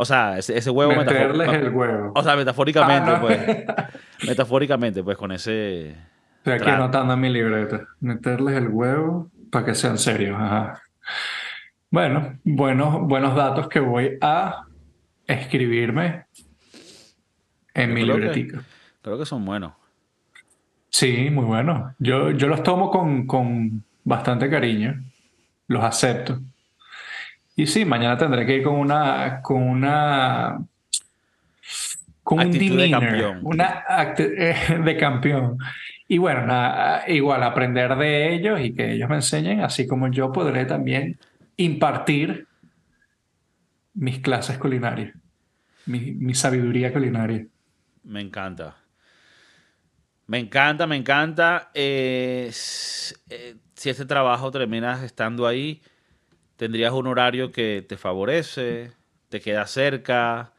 O 0.00 0.04
sea, 0.04 0.38
ese, 0.38 0.56
ese 0.56 0.70
huevo 0.70 0.94
Meterles 0.94 1.48
el 1.48 1.70
huevo. 1.70 2.12
O 2.14 2.22
sea, 2.22 2.36
metafóricamente, 2.36 3.10
ah, 3.10 3.14
no. 3.14 3.20
pues. 3.20 3.66
metafóricamente, 4.28 5.02
pues, 5.02 5.16
con 5.16 5.32
ese. 5.32 5.96
Estoy 6.36 6.52
aquí 6.52 6.70
anotando 6.70 7.14
en 7.14 7.20
mi 7.20 7.30
libreta. 7.30 7.80
Meterles 7.98 8.54
el 8.54 8.68
huevo 8.68 9.28
para 9.50 9.66
que 9.66 9.74
sean 9.74 9.98
serios. 9.98 10.40
Ajá. 10.40 10.80
Bueno, 11.90 12.38
buenos, 12.44 13.00
buenos 13.08 13.34
datos 13.34 13.68
que 13.68 13.80
voy 13.80 14.18
a 14.20 14.66
escribirme 15.26 16.26
en 17.74 17.92
mi 17.92 18.04
libretica. 18.04 18.62
creo 19.02 19.18
que 19.18 19.26
son 19.26 19.44
buenos. 19.44 19.72
Sí, 20.90 21.28
muy 21.30 21.44
buenos. 21.44 21.92
Yo, 21.98 22.30
yo 22.30 22.46
los 22.46 22.62
tomo 22.62 22.92
con, 22.92 23.26
con 23.26 23.82
bastante 24.04 24.48
cariño. 24.48 25.02
Los 25.66 25.82
acepto. 25.82 26.38
Y 27.58 27.66
sí, 27.66 27.84
mañana 27.84 28.16
tendré 28.16 28.46
que 28.46 28.58
ir 28.58 28.62
con 28.62 28.76
una. 28.76 29.42
con 29.42 29.60
una. 29.60 30.64
con 32.22 32.38
Actitud 32.38 32.70
un 32.70 32.78
de 32.78 32.90
campeón. 32.92 33.40
Una 33.42 33.84
de 34.84 34.96
campeón. 34.96 35.58
Y 36.06 36.18
bueno, 36.18 36.46
nada, 36.46 37.02
igual 37.08 37.42
aprender 37.42 37.96
de 37.96 38.32
ellos 38.32 38.60
y 38.60 38.72
que 38.74 38.92
ellos 38.92 39.08
me 39.08 39.16
enseñen, 39.16 39.62
así 39.62 39.88
como 39.88 40.06
yo 40.06 40.30
podré 40.30 40.66
también 40.66 41.18
impartir 41.56 42.46
mis 43.94 44.20
clases 44.20 44.56
culinarias, 44.56 45.16
mi, 45.86 46.12
mi 46.12 46.34
sabiduría 46.34 46.92
culinaria. 46.92 47.44
Me 48.04 48.20
encanta. 48.20 48.76
Me 50.28 50.38
encanta, 50.38 50.86
me 50.86 50.94
encanta. 50.94 51.72
Eh, 51.74 52.52
eh, 53.30 53.56
si 53.74 53.90
este 53.90 54.04
trabajo 54.04 54.48
terminas 54.52 55.02
estando 55.02 55.44
ahí, 55.44 55.82
tendrías 56.58 56.92
un 56.92 57.06
horario 57.06 57.52
que 57.52 57.86
te 57.88 57.96
favorece, 57.96 58.90
te 59.30 59.40
queda 59.40 59.66
cerca. 59.66 60.52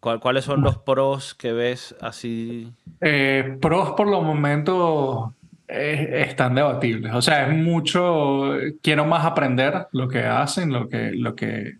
¿Cuáles 0.00 0.44
son 0.44 0.62
los 0.62 0.78
pros 0.78 1.34
que 1.34 1.52
ves 1.52 1.94
así? 2.00 2.72
Eh, 3.00 3.56
pros 3.60 3.92
por 3.92 4.08
los 4.08 4.24
momentos 4.24 5.30
eh, 5.68 6.24
están 6.26 6.56
debatibles. 6.56 7.14
O 7.14 7.22
sea, 7.22 7.46
es 7.46 7.56
mucho, 7.56 8.54
quiero 8.82 9.04
más 9.04 9.24
aprender 9.24 9.86
lo 9.92 10.08
que 10.08 10.24
hacen, 10.24 10.72
lo 10.72 10.88
que, 10.88 11.12
lo 11.12 11.36
que 11.36 11.76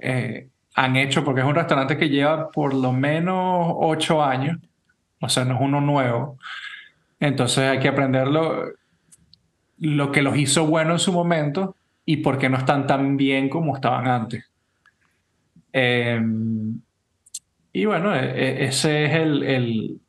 eh, 0.00 0.48
han 0.74 0.96
hecho, 0.96 1.24
porque 1.24 1.40
es 1.40 1.46
un 1.46 1.54
restaurante 1.54 1.96
que 1.96 2.10
lleva 2.10 2.50
por 2.50 2.74
lo 2.74 2.92
menos 2.92 3.72
ocho 3.78 4.22
años. 4.22 4.58
O 5.20 5.28
sea, 5.28 5.44
no 5.44 5.54
es 5.54 5.60
uno 5.62 5.80
nuevo. 5.80 6.36
Entonces 7.20 7.64
hay 7.70 7.78
que 7.78 7.88
aprender 7.88 8.26
lo, 8.26 8.64
lo 9.78 10.12
que 10.12 10.22
los 10.22 10.36
hizo 10.36 10.66
bueno 10.66 10.92
en 10.92 10.98
su 10.98 11.12
momento 11.12 11.76
y 12.04 12.18
por 12.18 12.38
qué 12.38 12.48
no 12.48 12.58
están 12.58 12.86
tan 12.86 13.16
bien 13.16 13.48
como 13.48 13.74
estaban 13.74 14.06
antes. 14.08 14.44
Eh, 15.72 16.20
y 17.72 17.84
bueno, 17.86 18.14
ese 18.14 19.06
es 19.06 19.14
el, 19.14 19.42
el, 19.42 20.00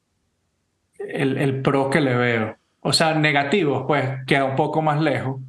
el, 1.38 1.62
pro 1.62 1.90
que 1.90 2.02
le 2.02 2.16
veo. 2.16 2.58
O 2.82 2.92
sea, 2.92 3.14
negativos, 3.14 3.86
pues 3.88 4.26
queda 4.28 4.46
un 4.46 4.56
poco 4.56 4.82
más 4.82 5.00
lejos. 5.02 5.42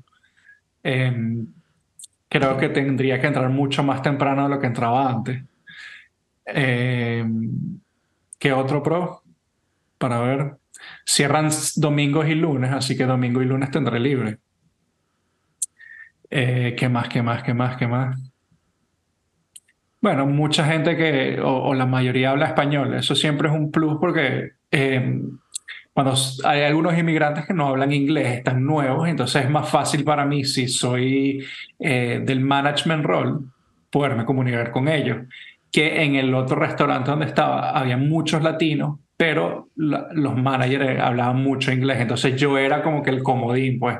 Eh, 0.85 1.13
creo 2.29 2.57
que 2.57 2.69
tendría 2.69 3.21
que 3.21 3.27
entrar 3.27 3.49
mucho 3.49 3.83
más 3.83 4.03
temprano 4.03 4.45
de 4.45 4.49
lo 4.51 4.61
que 4.61 4.67
entraba 4.67 5.11
antes. 5.11 5.43
Eh, 6.47 7.25
¿Qué 8.39 8.53
otro 8.53 8.83
pro? 8.83 9.23
Para 9.99 10.21
ver. 10.21 10.57
Cierran 11.05 11.51
domingos 11.77 12.29
y 12.29 12.35
lunes, 12.35 12.71
así 12.73 12.97
que 12.97 13.07
domingo 13.07 13.43
y 13.43 13.47
lunes 13.47 13.71
tendré 13.71 13.99
libre. 13.99 14.39
Eh, 16.37 16.75
¿Qué 16.77 16.89
más, 16.89 17.09
qué 17.09 17.23
más, 17.23 17.45
qué 17.45 17.55
más, 17.55 17.77
qué 17.77 17.87
más? 17.87 18.33
Bueno, 20.01 20.27
mucha 20.27 20.65
gente 20.67 20.97
que, 20.97 21.41
o, 21.41 21.73
la 21.75 21.87
mayoría 21.87 22.33
habla 22.33 22.47
español. 22.47 22.93
Eso 22.95 23.15
siempre 23.15 23.47
es 23.47 23.55
un 23.55 23.71
plus 23.71 23.99
porque 24.01 24.51
eh, 24.69 25.23
cuando 25.93 26.15
hay 26.43 26.63
algunos 26.63 26.99
inmigrantes 26.99 27.47
que 27.47 27.55
no 27.55 27.69
hablan 27.69 27.93
inglés, 27.93 28.39
están 28.39 28.65
nuevos, 28.65 29.09
entonces 29.09 29.45
es 29.45 29.51
más 29.51 29.71
fácil 29.71 30.03
para 30.03 30.27
mí 30.27 30.45
si 30.45 30.67
soy 30.67 31.47
eh, 31.79 32.21
del 32.25 32.41
management 32.41 33.05
role 33.05 33.39
poderme 33.89 34.25
comunicar 34.25 34.73
con 34.73 34.89
ellos. 34.89 35.19
Que 35.71 36.03
en 36.03 36.17
el 36.17 36.35
otro 36.35 36.57
restaurante 36.57 37.13
donde 37.13 37.27
estaba 37.27 37.71
había 37.71 37.97
muchos 37.97 38.43
latinos 38.43 38.99
pero 39.17 39.69
los 39.77 40.37
managers 40.37 41.01
hablaban 41.01 41.37
mucho 41.43 41.71
inglés, 41.71 42.01
entonces 42.01 42.35
yo 42.35 42.59
era 42.59 42.83
como 42.83 43.03
que 43.03 43.11
el 43.11 43.23
comodín, 43.23 43.79
pues, 43.79 43.99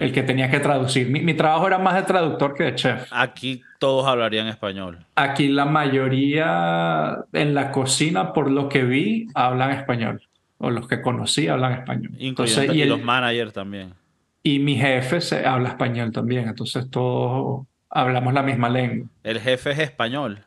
el 0.00 0.12
que 0.12 0.24
tenía 0.24 0.50
que 0.50 0.58
traducir. 0.58 1.08
Mi, 1.08 1.34
trabajo 1.34 1.68
era 1.68 1.78
más 1.78 1.94
de 1.94 2.02
traductor 2.02 2.54
que 2.54 2.64
de 2.64 2.74
chef. 2.74 3.08
Aquí 3.12 3.62
todos 3.78 4.06
hablarían 4.06 4.48
español. 4.48 4.98
Aquí 5.14 5.48
la 5.48 5.66
mayoría 5.66 7.16
en 7.32 7.54
la 7.54 7.70
cocina, 7.70 8.32
por 8.32 8.50
lo 8.50 8.68
que 8.68 8.82
vi, 8.82 9.28
hablan 9.34 9.70
español, 9.70 10.20
o 10.58 10.70
los 10.70 10.88
que 10.88 11.00
conocí 11.00 11.46
hablan 11.46 11.72
español. 11.74 12.12
Entonces, 12.18 12.74
y, 12.74 12.84
los 12.84 13.00
managers 13.00 13.52
también. 13.52 13.94
Y 14.42 14.58
mi 14.58 14.74
jefe 14.74 15.20
se 15.20 15.46
habla 15.46 15.68
español 15.70 16.10
también, 16.10 16.48
entonces 16.48 16.90
todos 16.90 17.66
hablamos 17.88 18.34
la 18.34 18.42
misma 18.42 18.68
lengua. 18.68 19.08
¿El 19.22 19.38
jefe 19.40 19.70
es 19.70 19.78
español? 19.78 20.44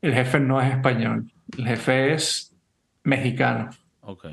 El 0.00 0.14
jefe 0.14 0.38
no 0.38 0.60
es 0.60 0.70
español, 0.70 1.26
el 1.58 1.66
jefe 1.66 2.14
es 2.14 2.51
mexicano. 3.04 3.70
Ok. 4.02 4.26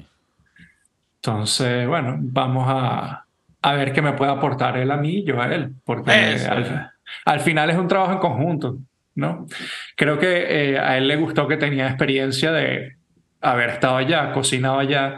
Entonces, 1.16 1.88
bueno, 1.88 2.18
vamos 2.20 2.66
a, 2.68 3.26
a, 3.62 3.74
ver 3.74 3.92
qué 3.92 4.02
me 4.02 4.14
puede 4.14 4.32
aportar 4.32 4.78
él 4.78 4.90
a 4.92 4.98
mí 4.98 5.18
y 5.18 5.24
yo 5.26 5.42
a 5.42 5.54
él, 5.54 5.74
porque 5.84 6.12
al, 7.26 7.40
final 7.42 7.70
es 7.70 7.78
un 7.78 7.88
trabajo 7.88 8.14
en 8.14 8.20
conjunto, 8.20 8.78
¿no? 9.16 9.46
Creo 9.96 10.18
que 10.18 10.72
eh, 10.72 10.80
a 10.80 10.98
él 10.98 11.08
le 11.08 11.18
gustó 11.18 11.48
que 11.48 11.58
tenía 11.58 11.88
experiencia 11.88 12.52
de 12.52 12.96
haber 13.42 13.72
estado 13.72 13.98
allá, 13.98 14.32
cocinado 14.32 14.80
allá, 14.80 15.18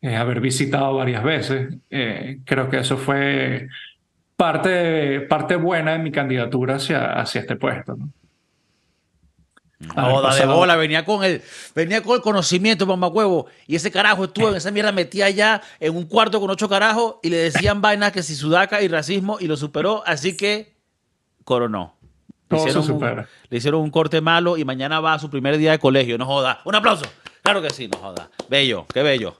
eh, 0.00 0.16
haber 0.16 0.40
visitado 0.40 0.96
varias 0.96 1.22
veces. 1.22 1.74
Eh, 1.90 2.38
creo 2.44 2.70
que 2.70 2.78
eso 2.78 2.96
fue 2.96 3.68
parte, 4.36 5.20
parte 5.22 5.56
buena 5.56 5.92
de 5.92 5.98
mi 5.98 6.10
candidatura 6.10 6.76
hacia, 6.76 7.12
hacia 7.12 7.42
este 7.42 7.56
puesto, 7.56 7.94
¿no? 7.94 8.08
Joda 9.88 10.34
de 10.34 10.46
bola, 10.46 10.76
venía 10.76 11.04
con 11.04 11.24
el, 11.24 11.42
venía 11.74 12.02
con 12.02 12.16
el 12.16 12.22
conocimiento, 12.22 12.86
mamá 12.86 13.08
huevo. 13.08 13.46
Y 13.66 13.76
ese 13.76 13.90
carajo 13.90 14.24
estuvo 14.24 14.48
en 14.48 14.56
esa 14.56 14.70
mierda 14.70 14.92
metía 14.92 15.26
allá 15.26 15.62
en 15.80 15.96
un 15.96 16.04
cuarto 16.04 16.40
con 16.40 16.50
ocho 16.50 16.68
carajos 16.68 17.16
y 17.22 17.30
le 17.30 17.36
decían 17.36 17.80
vainas 17.80 18.12
que 18.12 18.22
si 18.22 18.34
sudaca 18.34 18.82
y 18.82 18.88
racismo 18.88 19.38
y 19.40 19.46
lo 19.46 19.56
superó, 19.56 20.02
así 20.06 20.36
que 20.36 20.76
coronó. 21.44 21.96
Le 22.48 22.58
hicieron, 22.58 22.90
un, 22.90 23.26
le 23.48 23.56
hicieron 23.56 23.80
un 23.80 23.90
corte 23.90 24.20
malo 24.20 24.58
y 24.58 24.64
mañana 24.64 25.00
va 25.00 25.14
a 25.14 25.18
su 25.18 25.30
primer 25.30 25.56
día 25.56 25.70
de 25.70 25.78
colegio. 25.78 26.18
No 26.18 26.26
joda. 26.26 26.60
Un 26.64 26.74
aplauso. 26.74 27.06
Claro 27.42 27.62
que 27.62 27.70
sí, 27.70 27.88
no 27.88 27.98
joda. 27.98 28.30
Bello, 28.48 28.86
qué 28.92 29.02
bello. 29.02 29.38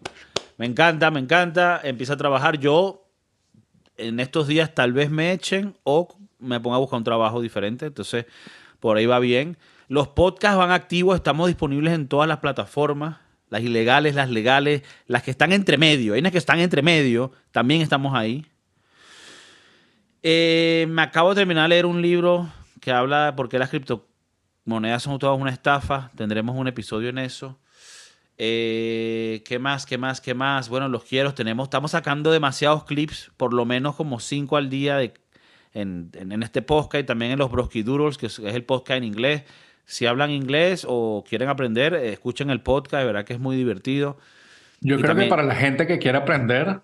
Me 0.57 0.67
encanta, 0.67 1.11
me 1.11 1.21
encanta. 1.21 1.81
Empieza 1.85 2.15
a 2.15 2.17
trabajar. 2.17 2.59
Yo 2.59 3.07
en 3.99 4.19
estos 4.19 4.47
días 4.47 4.75
tal 4.75 4.93
vez 4.93 5.11
me 5.11 5.33
echen 5.33 5.77
o 5.85 6.09
me 6.39 6.59
ponga 6.59 6.77
a 6.77 6.79
buscar 6.81 6.97
un 6.97 7.05
trabajo 7.05 7.43
diferente. 7.43 7.87
Entonces, 7.87 8.25
por 8.81 8.97
ahí 8.97 9.05
va 9.07 9.19
bien. 9.19 9.59
Los 9.93 10.09
podcasts 10.09 10.57
van 10.57 10.71
activos, 10.71 11.17
estamos 11.17 11.49
disponibles 11.49 11.93
en 11.93 12.09
todas 12.09 12.27
las 12.27 12.39
plataformas, 12.39 13.19
las 13.51 13.61
ilegales, 13.61 14.15
las 14.15 14.31
legales, 14.31 14.81
las 15.07 15.23
que 15.23 15.31
están 15.31 15.53
entre 15.53 15.77
medio. 15.77 16.15
Hay 16.15 16.21
unas 16.21 16.33
que 16.33 16.39
están 16.39 16.61
entre 16.61 16.81
medio, 16.81 17.31
también 17.51 17.83
estamos 17.83 18.15
ahí. 18.15 18.47
Eh, 20.23 20.87
me 20.89 21.03
acabo 21.03 21.29
de 21.29 21.43
terminar 21.43 21.65
de 21.65 21.69
leer 21.69 21.85
un 21.85 22.01
libro 22.01 22.51
que 22.81 22.91
habla 22.91 23.27
de 23.27 23.33
por 23.35 23.51
qué 23.51 23.59
las 23.59 23.69
criptomonedas 23.69 25.03
son 25.03 25.19
todas 25.19 25.39
una 25.39 25.51
estafa. 25.51 26.11
Tendremos 26.17 26.57
un 26.57 26.69
episodio 26.69 27.11
en 27.11 27.19
eso. 27.19 27.59
Eh, 28.39 29.43
¿Qué 29.45 29.59
más? 29.59 29.85
¿Qué 29.85 29.99
más? 29.99 30.23
¿Qué 30.23 30.33
más? 30.33 30.71
Bueno, 30.71 30.89
los 30.89 31.05
quiero. 31.05 31.35
Tenemos, 31.35 31.67
estamos 31.67 31.91
sacando 31.91 32.33
demasiados 32.33 32.85
clips, 32.85 33.31
por 33.37 33.53
lo 33.53 33.67
menos 33.67 33.95
como 33.97 34.21
cinco 34.21 34.57
al 34.57 34.71
día 34.71 34.97
de, 34.97 35.13
en, 35.75 36.43
este 36.43 36.63
podcast 36.63 37.03
y 37.03 37.07
también 37.07 37.33
en 37.33 37.39
los 37.39 37.51
Broski 37.51 37.83
Doodles, 37.83 38.17
que 38.17 38.25
es 38.25 38.39
el 38.39 38.65
podcast 38.65 38.97
en 38.97 39.05
inglés. 39.05 39.43
Si 39.85 40.07
hablan 40.07 40.31
inglés 40.31 40.87
o 40.89 41.25
quieren 41.29 41.49
aprender, 41.49 41.95
escuchen 41.95 42.51
el 42.51 42.61
podcast, 42.61 43.01
de 43.01 43.07
verdad 43.07 43.25
que 43.25 43.35
es 43.35 43.41
muy 43.41 43.57
divertido. 43.57 44.19
Yo 44.81 44.99
creo 45.01 45.15
que 45.15 45.27
para 45.27 45.43
la 45.43 45.55
gente 45.55 45.87
que 45.87 45.99
quiere 45.99 46.19
aprender 46.19 46.81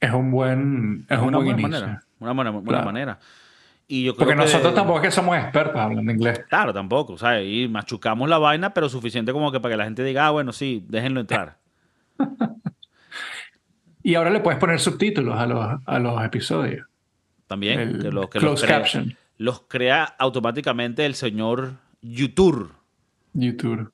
es 0.00 0.12
un 0.12 0.30
buen, 0.30 1.06
es 1.08 1.18
una 1.18 1.38
buena 1.38 1.56
manera. 1.56 2.02
Una 2.20 2.32
buena, 2.32 2.52
manera. 2.82 3.18
Y 3.86 4.04
yo 4.04 4.16
Porque 4.16 4.34
nosotros 4.34 4.74
tampoco 4.74 4.98
es 4.98 5.04
que 5.06 5.10
somos 5.10 5.36
expertos 5.38 5.76
hablando 5.76 6.12
inglés. 6.12 6.44
Claro, 6.48 6.74
tampoco. 6.74 7.14
O 7.14 7.18
sea, 7.18 7.42
y 7.42 7.68
machucamos 7.68 8.28
la 8.28 8.38
vaina, 8.38 8.74
pero 8.74 8.88
suficiente 8.88 9.32
como 9.32 9.50
que 9.50 9.60
para 9.60 9.72
que 9.72 9.76
la 9.78 9.84
gente 9.84 10.04
diga, 10.04 10.26
ah, 10.26 10.30
bueno, 10.30 10.52
sí, 10.52 10.84
déjenlo 10.88 11.20
entrar. 11.20 11.56
y 14.02 14.14
ahora 14.14 14.30
le 14.30 14.40
puedes 14.40 14.60
poner 14.60 14.78
subtítulos 14.78 15.38
a 15.38 15.46
los, 15.46 15.80
a 15.86 15.98
los 15.98 16.22
episodios. 16.22 16.86
También. 17.46 17.98
que 18.00 18.10
los, 18.10 18.28
que 18.28 18.40
los 18.40 18.62
crea, 18.62 18.84
los 19.38 19.60
crea 19.60 20.04
automáticamente 20.04 21.06
el 21.06 21.14
señor 21.14 21.72
YouTube. 22.02 22.72
YouTube. 23.32 23.92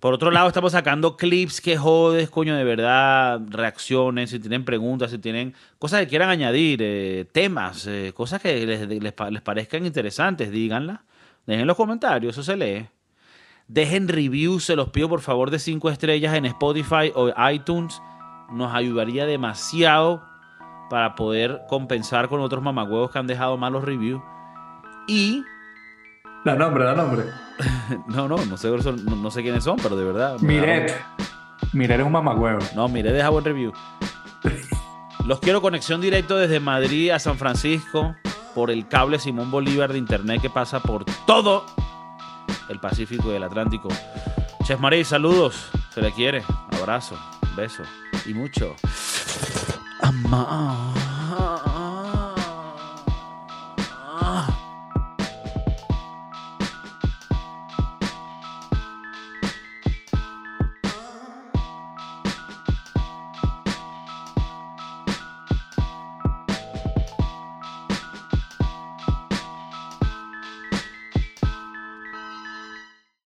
Por 0.00 0.14
otro 0.14 0.30
lado, 0.30 0.46
estamos 0.46 0.72
sacando 0.72 1.16
clips 1.16 1.60
que 1.60 1.76
jodes, 1.76 2.30
coño, 2.30 2.54
de 2.54 2.62
verdad, 2.62 3.40
reacciones, 3.48 4.30
si 4.30 4.38
tienen 4.38 4.64
preguntas, 4.64 5.10
si 5.10 5.18
tienen 5.18 5.54
cosas 5.80 6.00
que 6.00 6.06
quieran 6.06 6.28
añadir, 6.30 6.78
eh, 6.80 7.26
temas, 7.32 7.84
eh, 7.88 8.12
cosas 8.14 8.40
que 8.40 8.64
les, 8.64 9.12
parezcan 9.42 9.84
interesantes, 9.84 10.52
díganla. 10.52 11.04
Dejen 11.46 11.66
los 11.66 11.76
comentarios, 11.76 12.34
eso 12.34 12.44
se 12.44 12.56
lee. 12.56 12.86
Dejen 13.66 14.06
reviews, 14.06 14.64
se 14.64 14.76
los 14.76 14.90
pido 14.90 15.08
por 15.08 15.20
favor 15.20 15.50
de 15.50 15.58
cinco 15.58 15.90
estrellas 15.90 16.34
en 16.34 16.44
Spotify 16.44 17.10
o 17.14 17.32
iTunes. 17.50 18.00
Nos 18.52 18.72
ayudaría 18.72 19.26
demasiado 19.26 20.22
para 20.90 21.16
poder 21.16 21.62
compensar 21.68 22.28
con 22.28 22.40
otros 22.40 22.62
mamagüevos 22.62 23.10
que 23.10 23.18
han 23.18 23.26
dejado 23.26 23.56
malos 23.56 23.82
reviews. 23.82 24.22
Y 25.08 25.42
la 26.44 26.54
nombre, 26.54 26.84
la 26.84 26.94
nombre. 26.94 27.24
no, 28.06 28.28
no, 28.28 28.36
no 28.44 28.56
sé, 28.56 28.70
no, 28.70 29.30
sé 29.30 29.42
quiénes 29.42 29.64
son, 29.64 29.76
pero 29.76 29.96
de 29.96 30.04
verdad. 30.04 30.38
Miret. 30.40 30.94
Miret 31.72 32.00
es 32.00 32.06
un 32.06 32.12
mamagüevo. 32.12 32.60
No, 32.74 32.88
Miret 32.88 33.12
deja 33.12 33.28
buen 33.28 33.44
review. 33.44 33.72
Los 35.26 35.40
quiero 35.40 35.60
conexión 35.60 36.00
directo 36.00 36.36
desde 36.36 36.60
Madrid 36.60 37.10
a 37.10 37.18
San 37.18 37.36
Francisco 37.36 38.14
por 38.54 38.70
el 38.70 38.88
cable 38.88 39.18
Simón 39.18 39.50
Bolívar 39.50 39.92
de 39.92 39.98
internet 39.98 40.40
que 40.40 40.50
pasa 40.50 40.80
por 40.80 41.04
todo 41.26 41.66
el 42.68 42.80
Pacífico 42.80 43.32
y 43.32 43.36
el 43.36 43.42
Atlántico. 43.42 43.88
Chef 44.64 44.80
Marí, 44.80 45.04
saludos. 45.04 45.70
Se 45.92 46.00
le 46.00 46.12
quiere. 46.12 46.42
Abrazo, 46.80 47.16
beso 47.56 47.82
y 48.26 48.34
mucho. 48.34 48.74
Amor. 50.00 50.97